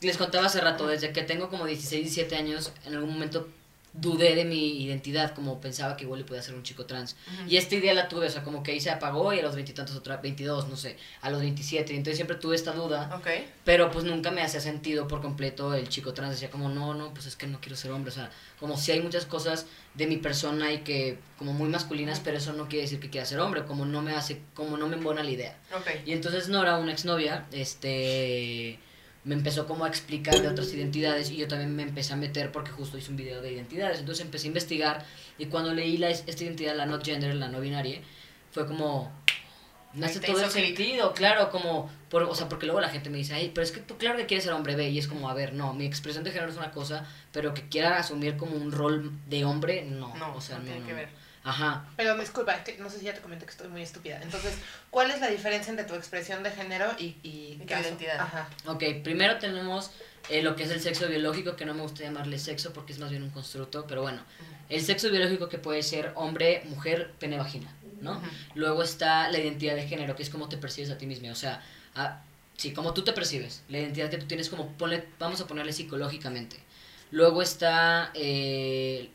[0.00, 3.48] les contaba hace rato, desde que tengo como 16, 17 años, en algún momento
[3.96, 7.16] dudé de mi identidad, como pensaba que igual le podía ser un chico trans.
[7.48, 9.54] Y esta idea la tuve, o sea, como que ahí se apagó y a los
[9.54, 13.20] veintitantos otra, 22, no sé, a los 27, y entonces siempre tuve esta duda,
[13.64, 17.12] pero pues nunca me hacía sentido por completo el chico trans, decía como, no, no,
[17.12, 18.30] pues es que no quiero ser hombre, o sea,
[18.60, 22.52] como si hay muchas cosas de mi persona y que como muy masculinas, pero eso
[22.52, 25.22] no quiere decir que quiera ser hombre, como no me hace, como no me embona
[25.22, 25.56] la idea.
[26.04, 28.78] Y entonces Nora, una exnovia, este
[29.26, 32.50] me empezó como a explicar de otras identidades y yo también me empecé a meter
[32.52, 33.98] porque justo hice un video de identidades.
[33.98, 35.04] Entonces empecé a investigar
[35.36, 38.00] y cuando leí la, esta identidad, la not gender, la no binaria,
[38.52, 39.12] fue como
[39.94, 43.16] me hace todo el sentido, claro, como por, o sea, porque luego la gente me
[43.18, 45.28] dice, "Ay, pero es que tú claro que quieres ser hombre B" y es como,
[45.30, 48.56] a ver, no, mi expresión de género es una cosa, pero que quiera asumir como
[48.56, 50.98] un rol de hombre, no, No, o sea, no no, tiene no, que no.
[50.98, 51.08] ver.
[51.46, 51.86] Ajá.
[51.96, 54.20] Pero disculpa, es que no sé si ya te comenté que estoy muy estúpida.
[54.20, 54.54] Entonces,
[54.90, 58.18] ¿cuál es la diferencia entre tu expresión de género y, y, tu identidad.
[58.18, 58.48] Ajá.
[58.66, 59.92] Ok, primero tenemos
[60.28, 62.98] eh, lo que es el sexo biológico, que no me gusta llamarle sexo porque es
[62.98, 64.22] más bien un constructo, pero bueno,
[64.68, 68.20] el sexo biológico que puede ser hombre, mujer, pene, vagina, ¿no?
[68.56, 71.36] Luego está la identidad de género, que es cómo te percibes a ti mismo, o
[71.36, 71.62] sea,
[71.94, 72.22] a-
[72.56, 75.72] sí, como tú te percibes, la identidad que tú tienes como, ponle, vamos a ponerle
[75.72, 76.56] psicológicamente.
[77.12, 79.10] Luego está eh,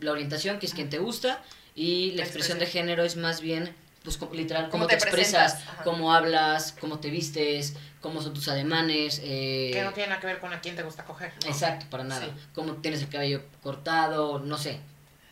[0.00, 1.40] la orientación, que es quien te gusta,
[1.78, 5.62] y la, La expresión de género es más bien, pues literal, cómo, te, te expresas,
[5.84, 9.20] cómo hablas, cómo te vistes, cómo son tus ademanes.
[9.22, 11.32] Eh, Que no tiene nada que ver con a quién te gusta coger.
[11.44, 11.50] ¿no?
[11.50, 12.24] Exacto, para nada.
[12.26, 12.32] Sí.
[12.54, 14.80] Cómo tienes el cabello cortado, no sé.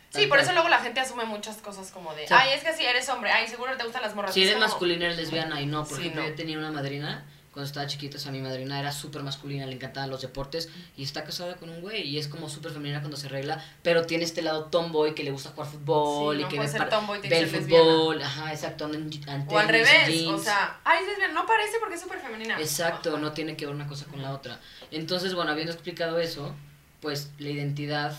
[0.09, 0.41] Sí, por cual.
[0.41, 3.29] eso luego la gente asume muchas cosas como de, ay, es que si eres hombre,
[3.31, 4.33] ay, seguro te gustan las morras.
[4.33, 5.83] Si Es eres masculina, eres lesbiana y no.
[5.85, 6.29] Por Sí, ejemplo, no.
[6.29, 7.25] yo tenía una madrina
[7.57, 11.01] cuando estaba chiquita, o sea, mi madrina era súper masculina, le encantaban los deportes y
[11.01, 14.25] está casada con un güey y es como súper femenina cuando se arregla, pero tiene
[14.25, 16.89] este lado tomboy que le gusta jugar fútbol Sí, y no que puede ve, ser
[16.89, 18.85] tomboy, ve el fútbol, ajá, exacto,
[19.47, 20.27] O al revés, jeans.
[20.27, 22.59] o sea, ay, es lesbiana, no parece porque es súper femenina.
[22.59, 23.17] Exacto, Ajá.
[23.17, 24.59] no tiene que ver una cosa con la otra.
[24.91, 26.53] Entonces, bueno, habiendo explicado eso,
[27.01, 28.15] pues la identidad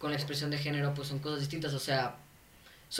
[0.00, 1.72] con la expresión de género, pues son cosas distintas.
[1.72, 2.16] O sea,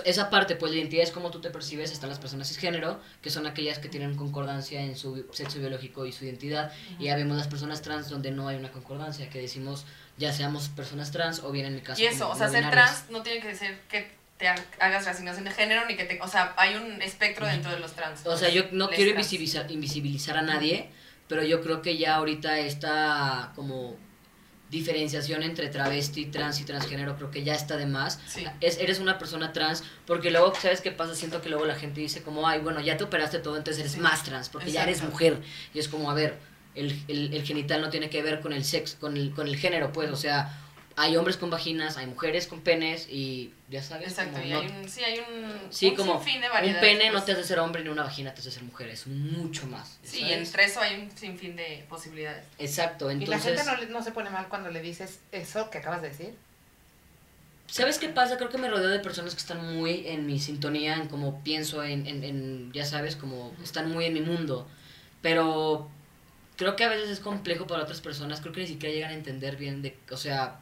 [0.05, 3.31] esa parte, pues la identidad es como tú te percibes, están las personas cisgénero, que
[3.31, 7.37] son aquellas que tienen concordancia en su sexo biológico y su identidad, y ya vemos
[7.39, 9.85] las personas trans donde no hay una concordancia, que decimos
[10.19, 12.03] ya seamos personas trans o bien en mi caso.
[12.03, 12.91] Y eso, como o sea, no ser binarias.
[12.97, 16.21] trans no tiene que ser que te ha- hagas reasignación de género ni que te,
[16.21, 18.27] o sea, hay un espectro dentro de los trans.
[18.27, 20.91] O sea, yo no quiero invisibilizar, invisibilizar a nadie,
[21.29, 23.97] pero yo creo que ya ahorita esta como
[24.71, 28.19] diferenciación entre travesti, trans y transgénero creo que ya está de más.
[28.27, 28.45] Sí.
[28.61, 31.15] Es, eres una persona trans, porque luego, ¿sabes qué pasa?
[31.15, 33.93] Siento que luego la gente dice como, ay, bueno, ya te operaste todo, entonces eres
[33.93, 34.01] Sí.
[34.01, 35.41] más trans, porque ya eres mujer.
[35.73, 36.39] Y es como, a ver,
[36.75, 39.57] el, el, el genital no tiene que ver con el sexo, con el, con el
[39.57, 40.55] género, pues, o sea,
[41.01, 44.09] hay hombres con vaginas, hay mujeres con penes y ya sabes.
[44.09, 46.53] Exacto, como y no- hay un, sí, hay un, Sí, un como sinfín de un
[46.53, 46.81] variedades.
[46.81, 47.25] pene no pues.
[47.27, 49.99] te hace ser hombre ni una vagina te hace ser mujer, es mucho más.
[50.03, 50.39] Sí, ¿sabes?
[50.39, 52.45] entre eso hay un sinfín de posibilidades.
[52.59, 55.71] Exacto, Y la entonces, gente no, le- no se pone mal cuando le dices eso
[55.71, 56.35] que acabas de decir.
[57.71, 58.37] ¿sabes qué pasa?
[58.39, 61.85] Creo que me rodeo de personas que están muy en mi sintonía, en cómo pienso,
[61.85, 64.67] en, en, en, ya sabes, como están muy en mi mundo,
[65.21, 65.89] pero
[66.57, 69.15] creo que a veces es complejo para otras personas, creo que ni siquiera llegan a
[69.15, 70.59] entender bien de, o sea,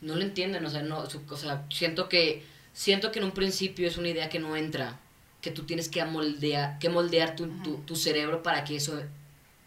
[0.00, 3.32] no lo entienden, o sea, no, su- o sea, siento que, siento que en un
[3.32, 4.98] principio es una idea que no entra,
[5.40, 9.00] que tú tienes que moldear, que moldear tu, tu, tu cerebro para que eso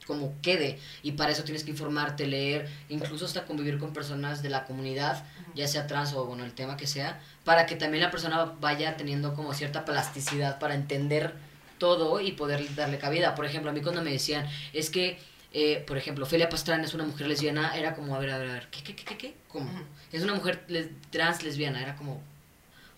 [0.06, 4.50] como quede y para eso tienes que informarte, leer, incluso hasta convivir con personas de
[4.50, 5.24] la comunidad,
[5.56, 8.98] ya sea trans o bueno, el tema que sea, para que también la persona vaya
[8.98, 11.34] teniendo como cierta plasticidad para entender
[11.78, 13.34] todo y poder darle cabida.
[13.34, 15.20] Por ejemplo, a mí cuando me decían, es que,
[15.54, 18.50] eh, por ejemplo, Felia Pastrana es una mujer lesbiana, era como, a ver, a ver,
[18.50, 19.34] a ver, ¿qué, qué, qué, qué, qué?
[19.48, 19.70] ¿Cómo?
[20.12, 22.22] Es una mujer les- trans lesbiana, era como,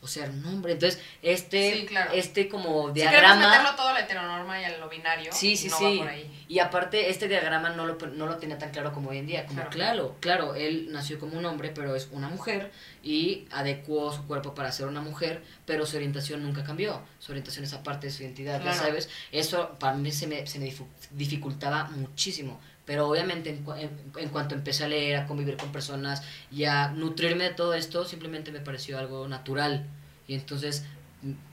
[0.06, 0.74] o sea, un hombre.
[0.74, 2.12] Entonces, este, Sí, claro.
[2.14, 3.50] este como Si diagrama...
[3.50, 5.84] meterlo todo a la heteronorma y a lo binario, Sí, sí, no sí.
[5.98, 6.46] va por ahí.
[6.48, 9.46] Y aparte, este diagrama no lo, no lo tenía tan claro como hoy en día.
[9.46, 9.70] Como, Claro.
[9.72, 10.16] claro.
[10.20, 12.72] claro, él nació como un hombre, pero es una mujer
[13.04, 17.02] y adecuó su cuerpo para ser una mujer, pero su orientación nunca cambió.
[17.20, 18.78] Su orientación es aparte de su identidad, ya Claro.
[18.78, 19.10] sabes.
[19.32, 20.72] Eso para mí se me, se me
[21.12, 22.60] dificultaba muchísimo.
[22.86, 26.22] Pero obviamente en, en, en cuanto empecé a leer, a convivir con personas
[26.52, 29.88] y a nutrirme de todo esto, simplemente me pareció algo natural.
[30.28, 30.86] Y entonces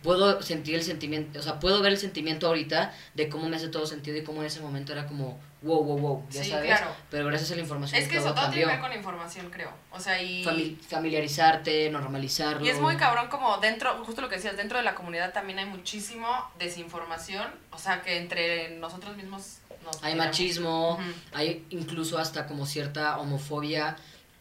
[0.02, 3.68] puedo sentir el sentimiento, o sea, puedo ver el sentimiento ahorita de cómo me hace
[3.68, 6.66] todo sentido y cómo en ese momento era como, wow, wow, wow, ya Sí, sabes.
[6.66, 6.94] claro.
[7.10, 8.68] Pero gracias a la información Es que eso todo todo tiene cambió.
[8.68, 9.70] que ver con información, creo.
[9.90, 10.44] O sea, y...
[10.44, 12.66] Fami- familiarizarte, normalizarlo.
[12.66, 15.58] Y es muy cabrón como dentro, justo lo que decías, dentro de la comunidad también
[15.58, 16.28] hay muchísimo
[16.58, 20.98] desinformación, o sea que entre nosotros mismos nos Hay machismo,
[21.32, 23.96] hay incluso hasta como cierta homofobia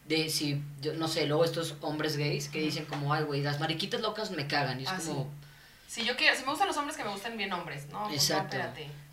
[0.08, 3.60] de si, yo no sé, luego estos hombres gays que dicen como, ay, güey, las
[3.60, 4.80] mariquitas locas me cagan.
[4.80, 5.30] Y es Ah, como,
[5.86, 8.00] Si yo quiero, si me gustan los hombres que me gustan bien hombres, ¿no?
[8.08, 8.56] Pues no, Exacto.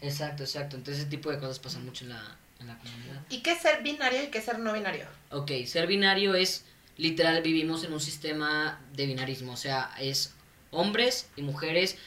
[0.02, 0.76] exacto, exacto.
[0.78, 3.22] Entonces ese tipo de cosas pasan mucho en la, en la comunidad.
[3.30, 5.06] ¿Y qué es ser binario y qué es ser no binario?
[5.32, 6.66] Ok, ser binario es,
[6.98, 10.34] literal, vivimos en un sistema de binarismo, o sea, es
[10.72, 11.98] hombres y mujeres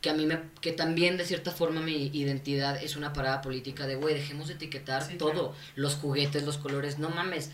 [0.00, 3.86] que a mí me, que también de cierta forma mi identidad es una parada política
[3.86, 5.54] de, güey, dejemos de etiquetar Sí, todo, claro.
[5.76, 7.50] los juguetes, los colores, no mames,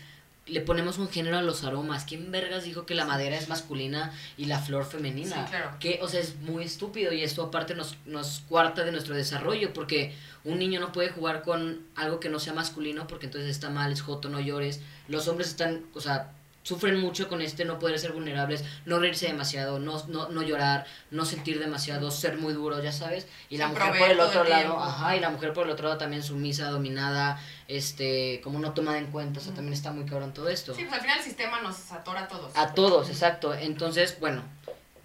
[0.47, 4.13] le ponemos un género a los aromas, ¿quién vergas dijo que la madera es masculina
[4.37, 5.45] y la flor femenina?
[5.45, 5.71] Sí, claro.
[5.79, 9.73] Que, o sea, es muy estúpido y esto aparte nos, nos cuarta de nuestro desarrollo
[9.73, 13.71] porque un niño no puede jugar con algo que no sea masculino porque entonces está
[13.71, 14.81] mal, es joto, no llores.
[15.07, 16.31] Los hombres están, o sea,
[16.65, 20.87] sufren mucho con este no poder ser vulnerables, no reírse demasiado, no, no, no llorar,
[21.11, 23.27] no sentir demasiado, ser muy duro, ya sabes.
[23.51, 25.87] Y la mujer por el otro el lado, ajá, y la mujer por el otro
[25.87, 30.05] lado también sumisa, dominada, este, como no tomada en cuenta, o sea, también está muy
[30.05, 30.73] cabrón todo esto.
[30.73, 32.51] Sí, pues al final el sistema nos atora a todos.
[32.55, 33.53] A todos, exacto.
[33.53, 34.41] Entonces, bueno,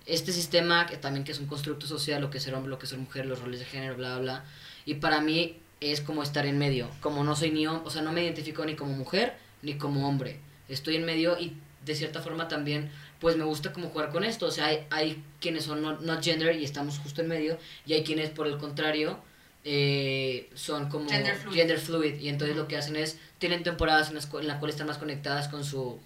[0.07, 2.79] este sistema que también que es un constructo social, lo que es ser hombre, lo
[2.79, 4.45] que es ser mujer, los roles de género, bla, bla, bla.
[4.87, 6.89] Y para mí es como estar en medio.
[7.03, 10.09] Como no soy ni hombre, o sea, no me identifico ni como mujer ni como
[10.09, 10.41] hombre.
[10.73, 12.91] Estoy en medio y de cierta forma también,
[13.21, 14.47] pues me gusta como jugar con esto.
[14.47, 17.59] O sea, hay, hay quienes son no, not gender y estamos justo en medio.
[17.87, 19.19] Y hay quienes, por el contrario,
[19.65, 21.55] eh, son como Gender fluid.
[21.57, 22.15] gender fluid.
[22.21, 24.87] Y entonces lo que hacen es, tienen temporadas en las, cu- en la cual están
[24.87, 25.99] más conectadas con su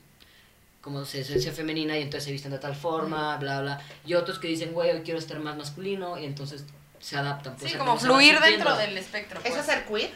[0.80, 3.80] como se esencia femenina y entonces se visten de tal forma, bla, bla.
[4.04, 6.64] Y otros que dicen, güey, hoy quiero estar más masculino y entonces
[7.00, 7.56] se adaptan.
[7.56, 9.40] pues, Sí, como fluir dentro del espectro.
[9.40, 9.60] ¿Eso pues.
[9.60, 10.10] es ser queer?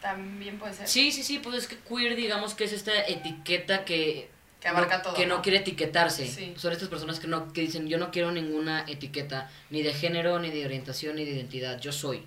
[0.00, 0.88] También puede ser.
[0.88, 4.30] Sí, sí, sí, pues es que queer, digamos que es esta etiqueta que...
[4.60, 5.42] Que abarca no, todo, Que no, ¿no?
[5.42, 6.26] quiere etiquetarse.
[6.26, 6.54] Sí.
[6.56, 10.38] Son estas personas que, no, que dicen, yo no quiero ninguna etiqueta, ni de género,
[10.38, 12.26] ni de orientación, ni de identidad, yo soy.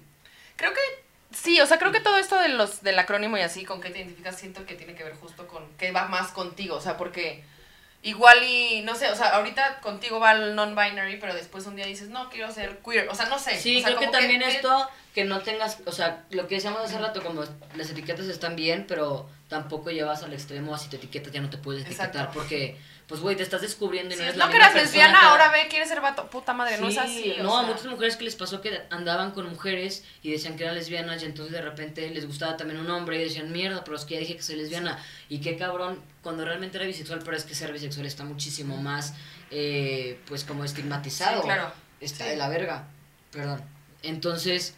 [0.56, 0.80] Creo que
[1.34, 3.90] Sí, o sea, creo que todo esto de los, del acrónimo y así, con qué
[3.90, 6.76] te identificas, siento que tiene que ver justo con qué va más contigo.
[6.76, 7.44] O sea, porque
[8.04, 11.86] igual y, no sé, o sea, ahorita contigo va el non-binary, pero después un día
[11.86, 13.10] dices, no, quiero ser queer.
[13.10, 13.58] O sea, no sé.
[13.60, 16.56] Sí, o sea, creo que también que- esto, que no tengas, o sea, lo que
[16.56, 17.44] decíamos hace rato, como
[17.76, 21.58] las etiquetas están bien, pero tampoco llevas al extremo, así te etiquetas ya no te
[21.58, 22.32] puedes etiquetar, Exacto.
[22.34, 22.78] porque,
[23.08, 25.20] pues, güey, te estás descubriendo y no Sí, eres no la que misma eras lesbiana,
[25.30, 26.30] ahora ve, quieres ser vato.
[26.30, 27.36] Puta madre, no es Sí, así.
[27.40, 30.64] o no, a muchas mujeres que les pasó que andaban con mujeres y decían que
[30.64, 33.98] eran lesbianas y entonces de repente les gustaba también un hombre y decían, mierda, pero
[33.98, 34.98] es que ya dije que soy lesbiana.
[35.30, 39.14] Y qué cabrón, cuando realmente era bisexual, pero es que ser bisexual está muchísimo más,
[39.52, 41.42] eh, pues como estigmatizado.
[41.42, 41.72] Sí, claro.
[42.00, 42.30] Está Sí.
[42.32, 42.88] de la verga,
[43.32, 43.62] perdón.
[44.02, 44.76] Entonces,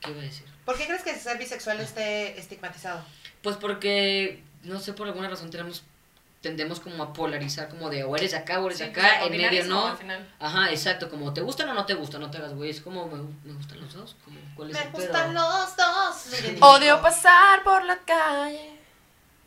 [0.00, 0.46] ¿qué iba a decir?
[0.64, 3.04] ¿Por qué crees que ser bisexual esté estigmatizado?
[3.42, 5.84] Pues porque, no sé, por alguna razón tenemos
[6.40, 9.32] tendemos como a polarizar como de o eres acá o eres Sí, de acá, en
[9.36, 9.86] medio no.
[9.88, 10.34] al final.
[10.38, 13.06] Ajá, exacto, como te gustan o no te gustan, no te hagas güey, es como
[13.08, 15.02] me, me gustan los dos, como cuál es Me el pedo?
[15.02, 16.26] gustan los dos.
[16.30, 16.66] Me identifico.
[16.68, 18.76] Odio pasar por la calle.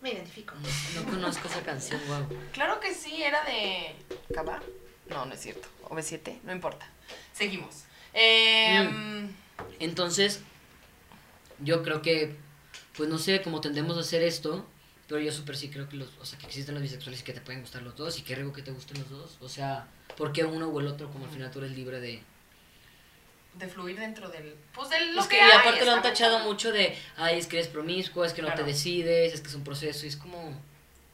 [0.01, 0.55] Me identifico.
[0.55, 2.27] No, no conozco esa canción, wow.
[2.53, 3.95] Claro que sí, era de.
[4.33, 4.61] ¿Caba?
[5.07, 5.67] No, no es cierto.
[5.89, 6.87] O B7, no importa.
[7.33, 7.83] Seguimos.
[8.13, 9.29] Eh, Mm.
[9.79, 10.41] Entonces,
[11.59, 12.35] yo creo que,
[12.95, 14.65] pues no sé cómo tendemos a hacer esto,
[15.09, 17.33] pero yo súper sí creo que los, o sea, que existen los bisexuales y que
[17.33, 19.37] te pueden gustar los dos y que rico que te gusten los dos.
[19.41, 21.09] O sea, ¿por qué uno o el otro?
[21.09, 22.21] Como al final tú eres libre de...
[23.55, 24.55] De fluir dentro del.
[24.73, 26.95] Pues de lo Es que, que y hay, aparte lo han tachado muy mucho de,
[27.17, 28.63] ay, es que eres promiscuo, es que no Claro.
[28.63, 30.61] te decides, es que es un proceso, y es como,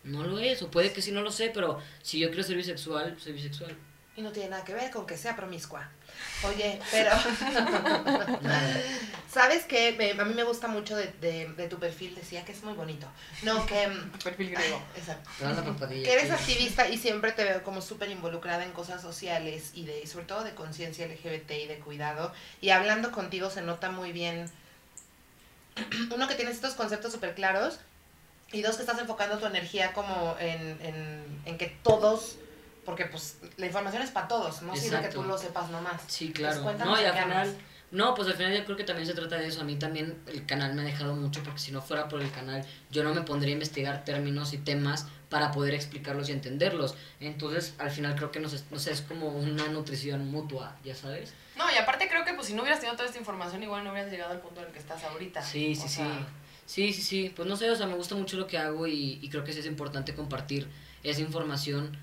[0.03, 2.57] no lo es, o puede que sí no lo sé, pero si yo quiero ser
[2.57, 3.75] bisexual, soy bisexual.
[4.17, 5.89] Y no tiene nada que ver con que sea promiscua.
[6.43, 7.11] Oye, pero.
[9.31, 9.93] ¿sabes qué?
[9.97, 12.73] Me- a mí me gusta mucho de, de- de tu perfil, decía que es muy
[12.73, 13.07] bonito.
[13.43, 13.75] No, que...
[14.23, 14.81] Perfil griego.
[14.95, 15.29] Exacto.
[15.37, 18.71] Te das la papadilla Que eres activista y siempre te veo como súper involucrada en
[18.71, 22.31] cosas sociales y de sobre todo de conciencia LGBT y de cuidado.
[22.61, 24.49] Y hablando contigo se nota muy bien,
[26.15, 27.79] uno, que tienes estos conceptos súper claros
[28.53, 32.37] y dos, que estás enfocando tu energía como en, en, en que todos,
[32.85, 36.01] porque pues la información es para todos, no sirve que tú lo sepas nomás.
[36.07, 36.61] Sí, claro.
[36.85, 37.57] no, y al final,
[37.91, 39.61] no, pues al final yo creo que también se trata de eso.
[39.61, 42.31] A mí también el canal me ha dejado mucho porque si no fuera por el
[42.31, 46.95] canal, yo no me pondría a investigar términos y temas para poder explicarlos y entenderlos.
[47.19, 50.93] Entonces, al final creo que no sé, no sé, es como una nutrición mutua, ya
[50.95, 51.33] sabes.
[51.57, 53.91] No, y aparte creo que pues si no hubieras tenido toda esta información, igual no
[53.91, 55.41] hubieras llegado al punto en el que estás ahorita.
[55.41, 56.03] Sí, sí, O sí.
[56.65, 57.33] Sí, sí, sí.
[57.35, 59.53] Pues no sé, o sea, me gusta mucho lo que hago y, y creo que
[59.53, 60.67] sí es importante compartir
[61.03, 61.95] esa información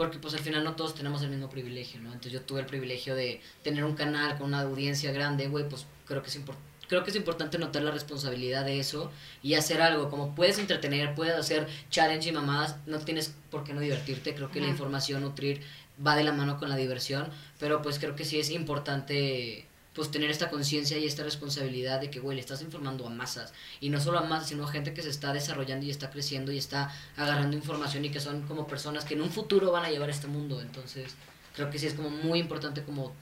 [0.00, 2.06] porque pues al final no todos tenemos el mismo privilegio, ¿no?
[2.06, 5.84] Entonces yo tuve el privilegio de tener un canal con una audiencia grande, güey, pues
[6.06, 6.66] creo que es importante.
[6.88, 10.08] Creo que es importante notar la responsabilidad de eso y hacer algo.
[10.08, 14.34] Como puedes entretener, puedes hacer challenge y mamadas, no tienes por qué no divertirte.
[14.34, 15.60] Creo que la información, nutrir,
[16.04, 17.28] va de la mano con la diversión.
[17.58, 22.10] Pero pues creo que sí es importante pues tener esta conciencia y esta responsabilidad de
[22.10, 23.52] que, güey, le estás informando a masas.
[23.80, 26.52] Y no solo a masas, sino a gente que se está desarrollando y está creciendo
[26.52, 29.90] y está agarrando información y que son como personas que en un futuro van a
[29.90, 30.60] llevar este mundo.
[30.60, 31.14] Entonces,
[31.54, 33.12] creo que sí es como muy importante como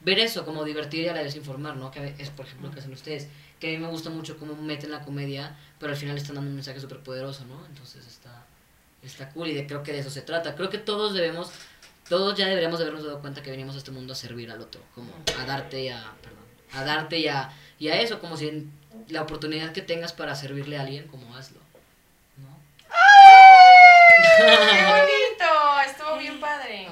[0.00, 1.90] ver eso, como divertir y a la vez informar, ¿no?
[1.90, 3.28] Que es, por ejemplo, lo que hacen ustedes.
[3.60, 6.50] Que a mí me gusta mucho cómo meten la comedia, pero al final están dando
[6.50, 7.64] un mensaje súper poderoso, ¿no?
[7.66, 8.46] Entonces está,
[9.02, 10.54] está cool y de, creo que de eso se trata.
[10.54, 11.50] Creo que todos debemos,
[12.08, 14.60] todos ya deberíamos de habernos dado cuenta que venimos a este mundo a servir al
[14.60, 18.36] otro, como a darte y a, perdón, a darte y a, y a eso, como
[18.36, 18.72] si en
[19.08, 21.60] la oportunidad que tengas para servirle a alguien, como hazlo,
[22.36, 22.58] ¿no?
[24.38, 25.44] ¡Qué bonito!
[25.86, 26.88] Estuvo bien padre.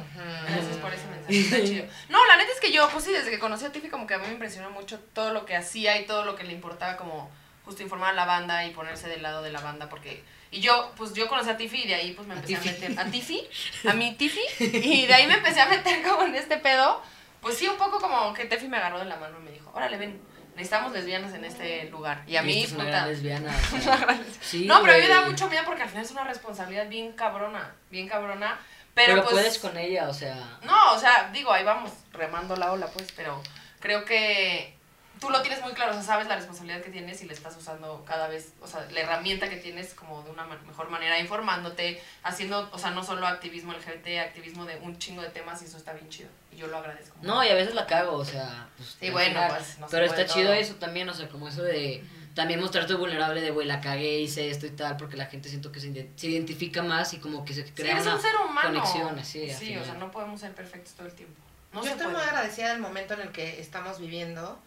[0.49, 1.87] Gracias por ese mensaje, está chido.
[2.09, 4.15] No, la neta es que yo, pues sí, desde que conocí a Tiffy, como que
[4.15, 6.97] a mí me impresionó mucho todo lo que hacía y todo lo que le importaba,
[6.97, 7.31] como
[7.65, 10.23] justo informar a la banda y ponerse del lado de la banda, porque.
[10.51, 12.61] Y yo, pues yo conocí a Tiffy y de ahí, pues me A empecé a,
[12.61, 12.81] Tiffy.
[12.81, 12.99] meter.
[13.01, 13.49] A Tiffy,
[13.89, 17.03] a mi Tiffy, y de ahí me empecé a meter como en este pedo.
[17.41, 19.71] Pues sí, un poco como que Tiffy me agarró de la mano y me dijo:
[19.75, 20.21] Órale, ven,
[20.55, 22.23] necesitamos lesbianas en este lugar.
[22.27, 23.55] Y a mí, es puta, lesbiana.
[23.77, 26.11] o sea, sí, no, pero a mí me da mucho miedo porque al final es
[26.11, 28.59] una responsabilidad bien cabrona, bien cabrona.
[28.95, 30.59] Pero, Pero, pues, puedes con ella, o sea...
[30.63, 33.43] No, o sea, digo, ahí vamos remando la ola, pues, pero
[33.79, 34.76] creo que
[35.21, 37.57] tú lo tienes muy claro, o sea, sabes la responsabilidad que tienes y le estás
[37.57, 42.01] usando cada vez, o sea, la herramienta que tienes como de una mejor manera, informándote,
[42.23, 45.77] haciendo, o sea, no solo activismo LGBT, activismo de un chingo de temas y eso
[45.77, 46.29] está bien chido.
[46.53, 47.17] Y yo lo agradezco.
[47.23, 48.69] No, y a veces la cago, o sea...
[48.77, 50.55] Pues, Sí, bueno, final, pues, no Pero está chido todo.
[50.61, 52.05] eso también, o sea, como eso de
[52.35, 55.73] también mostrarte vulnerable de, güey, la cagué, hice esto y tal, porque la gente siento
[55.73, 58.21] que se, ide- se identifica más y como que se Sí, crea eres una un
[58.21, 58.85] ser humano.
[59.25, 61.41] sí, Sí, o sea, no podemos ser perfectos todo el tiempo.
[61.73, 62.19] No Yo estoy puede.
[62.19, 64.59] muy agradecida del momento en el que estamos viviendo,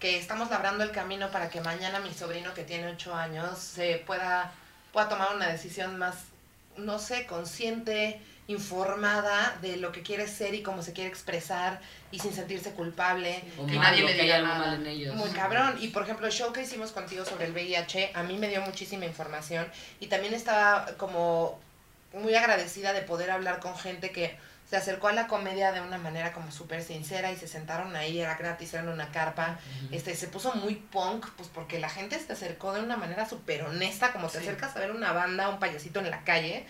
[0.00, 4.02] que estamos labrando el camino para que mañana mi sobrino que tiene 8 años se
[4.06, 4.52] pueda,
[4.92, 6.16] pueda tomar una decisión más,
[6.78, 11.80] no sé, consciente, informada de lo que quiere ser y cómo se quiere expresar
[12.10, 13.44] y sin sentirse culpable.
[13.58, 15.14] O Que mal, nadie le diga algo mal en ellos.
[15.14, 15.76] Muy cabrón.
[15.78, 18.62] Y por ejemplo, el show que hicimos contigo sobre el VIH, a mí me dio
[18.62, 19.70] muchísima información
[20.00, 21.60] y también estaba como
[22.14, 24.36] muy agradecida de poder hablar con gente que
[24.70, 28.20] se acercó a la comedia de una manera como súper sincera y se sentaron ahí,
[28.20, 29.58] era gratis, era en una carpa.
[29.90, 33.64] Este, se puso muy punk, pues porque la gente se acercó de una manera súper
[33.64, 34.44] honesta, como te Sí.
[34.46, 36.66] acercas a ver una banda, un payasito en la calle.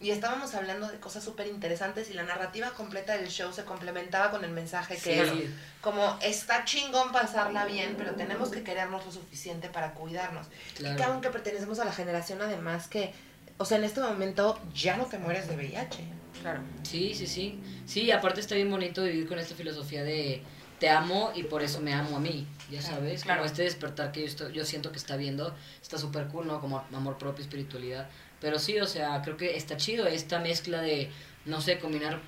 [0.00, 4.32] Y estábamos hablando de cosas súper interesantes y la narrativa completa del show se complementaba
[4.32, 5.54] con el mensaje que es Sí.
[5.80, 10.48] como está chingón pasarla bien, pero tenemos que querernos lo suficiente para cuidarnos.
[10.74, 10.94] Claro.
[10.94, 13.14] Y que aunque pertenecemos a la generación además que,
[13.58, 16.02] o sea, en este momento ya no te mueres de VIH.
[16.44, 16.60] Claro.
[16.82, 17.58] Sí, sí, sí.
[17.86, 20.42] Sí, aparte está bien bonito vivir con esta filosofía de
[20.78, 23.22] te amo y por eso me amo a mí, ya sabes.
[23.22, 23.40] claro.
[23.40, 26.60] Como este despertar que yo, estoy, yo siento que está viendo, está súper cool, ¿no?
[26.60, 28.10] Como amor propio, espiritualidad.
[28.42, 31.10] Pero sí, o sea, creo que está chido esta mezcla de,
[31.46, 32.20] no sé, combinar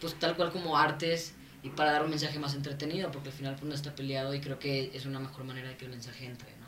[0.00, 3.54] pues tal cual como artes y para dar un mensaje más entretenido, porque al final
[3.54, 6.26] pues no está peleado y creo que es una mejor manera de que el mensaje
[6.26, 6.59] entre.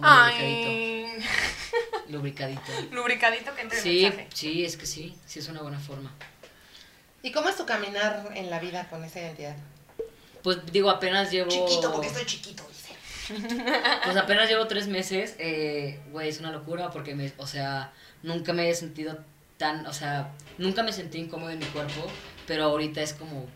[0.00, 1.06] Como Ay.
[2.08, 2.08] lubricadito.
[2.08, 2.72] Lubricadito.
[2.92, 4.28] Lubricadito que entre el Sí, mensaje.
[4.34, 6.12] sí, es que sí, sí es una buena forma.
[7.22, 9.56] ¿Y cómo es tu caminar en la vida con esa identidad?
[10.42, 11.50] Pues digo, apenas llevo...
[11.50, 12.94] Chiquito, porque estoy chiquito, dice.
[14.04, 17.92] Pues apenas llevo tres meses, eh, güey, es una locura porque, me, o sea,
[18.22, 19.18] nunca me he sentido
[19.58, 22.06] tan, o sea, nunca me sentí incómodo en mi cuerpo,
[22.46, 23.46] pero ahorita es como,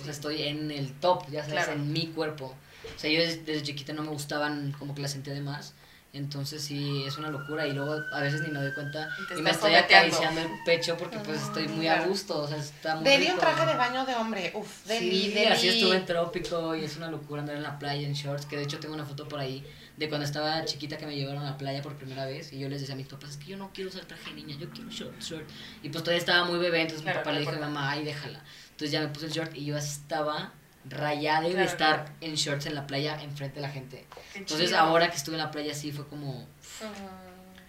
[0.00, 1.72] o sea, estoy en el top, ya sabes, Claro.
[1.72, 2.54] en mi cuerpo.
[2.94, 5.74] O sea, yo desde, desde chiquita no me gustaban como que la sentía de más,
[6.12, 9.50] entonces sí, es una locura y luego a veces ni me doy cuenta Y me
[9.50, 13.28] estoy acariciando el pecho porque pues estoy muy a gusto, o sea, está muy Deli
[13.28, 14.50] un traje de baño de hombre.
[14.54, 15.46] Uf, Deli, Sí, Deli.
[15.46, 18.56] así estuve en trópico y es una locura andar en la playa en shorts, que
[18.56, 19.62] de hecho tengo una foto por ahí
[19.98, 22.68] de cuando estaba chiquita que me llevaron a la playa por primera vez y yo
[22.70, 24.70] les decía a mis papás, es que yo no quiero usar traje de niña, yo
[24.70, 25.44] quiero short, short.
[25.82, 27.90] Y pues todavía estaba muy bebé, entonces Claro, mi papá le dijo a mi mamá,
[27.90, 28.42] ay, déjala.
[28.70, 30.52] Entonces ya me puse el short y yo estaba
[30.88, 32.10] rayada de Claro, estar claro.
[32.20, 34.06] en shorts en la playa enfrente de la gente.
[34.32, 34.78] Qué Entonces chido.
[34.80, 36.46] ahora que estuve en la playa sí fue como
[36.82, 36.86] Ah,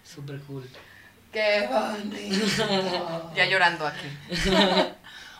[0.04, 0.68] súper cool.
[1.32, 3.32] Qué bonito.
[3.34, 4.06] Ya llorando aquí.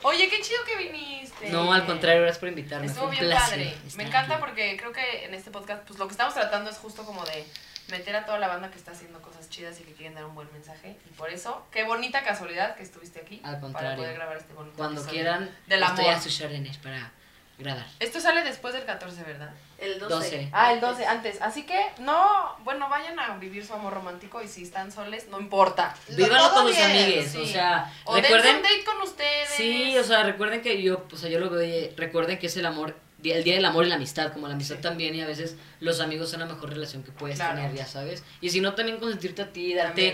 [0.02, 1.50] Oye, qué chido que viniste.
[1.50, 2.86] No, al contrario, gracias por invitarme.
[2.86, 3.78] Estuvo fue un bien placer padre.
[3.96, 4.40] Me encanta aquí.
[4.40, 7.44] porque creo que en este podcast, pues lo que estamos tratando es justo como de
[7.90, 10.34] meter a toda la banda que está haciendo cosas chidas y que quieren dar un
[10.36, 10.96] buen mensaje.
[11.10, 13.36] Y por eso, qué bonita casualidad que estuviste aquí.
[13.42, 13.96] Al Para contrario.
[13.96, 16.14] poder grabar este bonito Cuando quieran, Del estoy amor.
[16.16, 17.10] a sus órdenes para
[17.58, 17.84] grabar.
[17.98, 19.50] Esto sale después del 14, ¿verdad?
[19.78, 20.14] El 12.
[20.14, 20.48] 12.
[20.52, 21.40] Ah, el 12, antes.
[21.42, 25.40] Así que, no, bueno, vayan a vivir su amor romántico y si están soles, no
[25.40, 25.94] importa.
[26.08, 27.38] Vívanlo con sus amigues, sí.
[27.38, 29.48] o sea, O recuerden, un date con ustedes.
[29.50, 32.56] sí, o sea, recuerden que yo, o sea, yo lo veo, de- recuerden que es
[32.56, 34.82] el amor, el día del amor y la amistad, como la amistad Sí.
[34.82, 37.56] también y a veces los amigos son la mejor relación que puedes Claro.
[37.56, 40.12] tener, ya sabes, y si no también consentirte a ti, darte,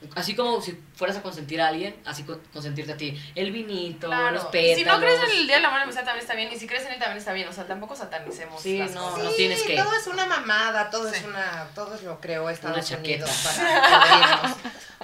[0.00, 0.12] También.
[0.14, 4.06] así como si fueras a consentir a alguien, así con- consentirte a ti, el vinito,
[4.08, 4.32] Claro.
[4.32, 4.78] los pétalos.
[4.78, 6.50] si no crees en el Día y la Amistad también está bien.
[6.52, 7.46] Y si crees en él también está bien.
[7.48, 9.24] O sea, tampoco satanicemos Sí, las no, cosas.
[9.24, 11.16] no tienes que- Todo es una mamada, todo Sí.
[11.18, 13.24] es una, todo es lo creó Estados Una chaqueta.
[13.26, 14.56] Unidos para.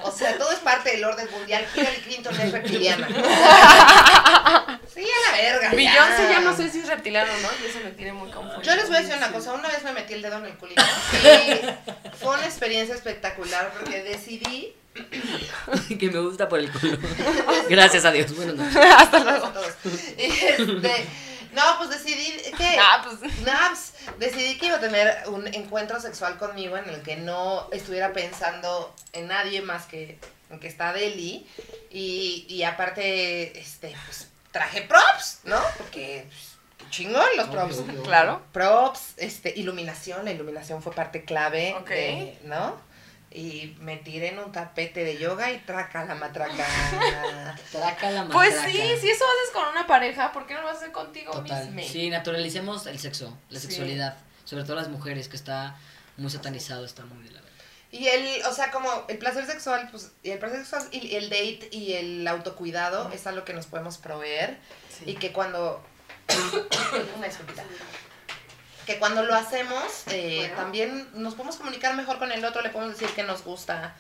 [0.05, 1.64] O sea, todo es parte del orden mundial.
[1.76, 3.07] Hillary Clinton es reptiliana.
[4.93, 5.70] Sí, a la verga.
[5.70, 7.49] Beyoncé ya no sé si es reptiliano o no.
[7.62, 8.62] Y eso me tiene muy confundido.
[8.62, 10.55] Yo les voy a decir una cosa, una vez me metí el dedo en el
[10.59, 14.74] culito y fue una experiencia espectacular porque decidí,
[15.99, 16.97] que me gusta por el culo.
[17.68, 18.35] Gracias a Dios.
[18.37, 18.64] Bueno, no.
[18.64, 19.47] Hasta luego.
[19.47, 21.07] a todos, y este,
[21.53, 23.41] no, pues decidí que, Ah, pues.
[23.43, 28.12] Naps, decidí que iba a tener un encuentro sexual conmigo en el que no estuviera
[28.12, 30.18] pensando en nadie más que
[30.51, 31.47] en que está Deli
[31.91, 35.59] y, y aparte, este, pues traje props, ¿no?
[35.78, 37.78] Porque pues, chingón los Obvio, props.
[37.78, 38.03] obvio.
[38.03, 38.43] Claro.
[38.53, 41.89] Props, este, iluminación, la iluminación fue parte clave, Ok.
[41.89, 42.76] de- ¿no?
[43.35, 46.66] Y me tiré en un tapete de yoga y traca la matraca.
[47.72, 48.70] Traca la Pues matraca.
[48.70, 51.70] sí, si eso haces con una pareja, ¿por qué no lo hacer contigo Total.
[51.70, 51.93] mismo?
[51.93, 53.66] Sí, naturalicemos el sexo, la Sí.
[53.68, 54.16] sexualidad.
[54.45, 55.76] Sobre todo las mujeres, que está
[56.18, 57.53] muy satanizado, está muy de la verga.
[57.91, 61.30] Y el, o sea, como el placer sexual, pues, y el placer sexual y el
[61.30, 64.59] date y el autocuidado es algo que nos podemos proveer.
[64.99, 65.05] Sí.
[65.11, 65.83] Y que cuando.
[67.16, 67.64] una disculpita.
[68.87, 70.55] Que cuando lo hacemos, eh, Bueno.
[70.57, 73.95] también nos podemos comunicar mejor con el otro, le podemos decir que nos gusta.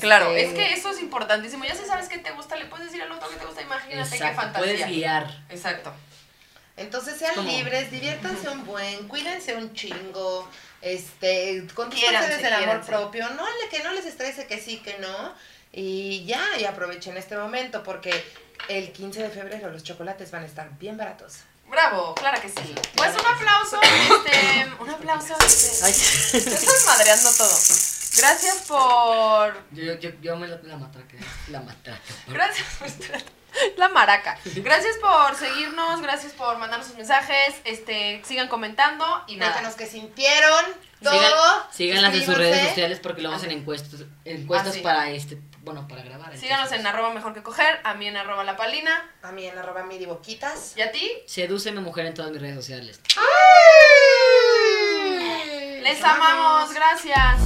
[0.00, 1.64] Claro, este, es que eso es importantísimo.
[1.64, 3.60] Ya si sabes que te gusta, le puedes decir al otro que te gusta.
[3.62, 4.62] Imagínate qué Exacto, fantasía.
[4.76, 5.44] puedes guiar.
[5.50, 5.92] Exacto.
[6.76, 10.48] Entonces sean libres, diviértanse un buen, cuídense un chingo,
[10.82, 12.90] este, Quiéranse, desde el amor quiéranse.
[12.92, 15.34] propio, no le, que no les estrese que sí, que no,
[15.72, 18.24] y ya, y aprovechen este momento porque
[18.68, 21.40] el 15 de febrero los chocolates van a estar bien baratos.
[21.74, 22.74] Bravo, claro que sí.
[22.96, 25.84] Pues un aplauso, este, un aplauso, este.
[25.84, 27.56] Ay, estás madreando todo.
[28.16, 29.60] Gracias por.
[29.72, 31.16] Yo, yo, yo me la, la matraca.
[31.48, 32.00] La matraca.
[32.28, 32.88] Gracias por.
[33.76, 34.36] La maraca.
[34.44, 37.54] Gracias por seguirnos, gracias por mandarnos sus mensajes.
[37.64, 39.52] Este, sigan comentando y nada.
[39.52, 40.64] Cuéntanos qué sintieron,
[41.02, 41.12] todo.
[41.14, 44.80] Sigan, síganlas en sus redes sociales porque luego hacen encuestas, encuestas Ah, sí.
[44.80, 46.36] para este, bueno, para grabar.
[46.36, 49.10] Síganos en arroba mejor que coger, a mí en arroba la palina.
[49.22, 50.76] A mí en arroba miriboquitas.
[50.76, 51.10] ¿Y a ti?
[51.26, 53.00] Sedúceme mujer en todas mis redes sociales.
[53.16, 53.24] ¡Ay!
[55.80, 57.40] Les amamos, amamos gracias.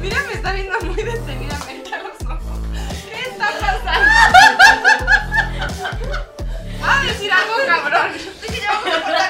[0.00, 1.23] Mira, me está viendo muy de
[8.42, 9.23] 这个叫木头人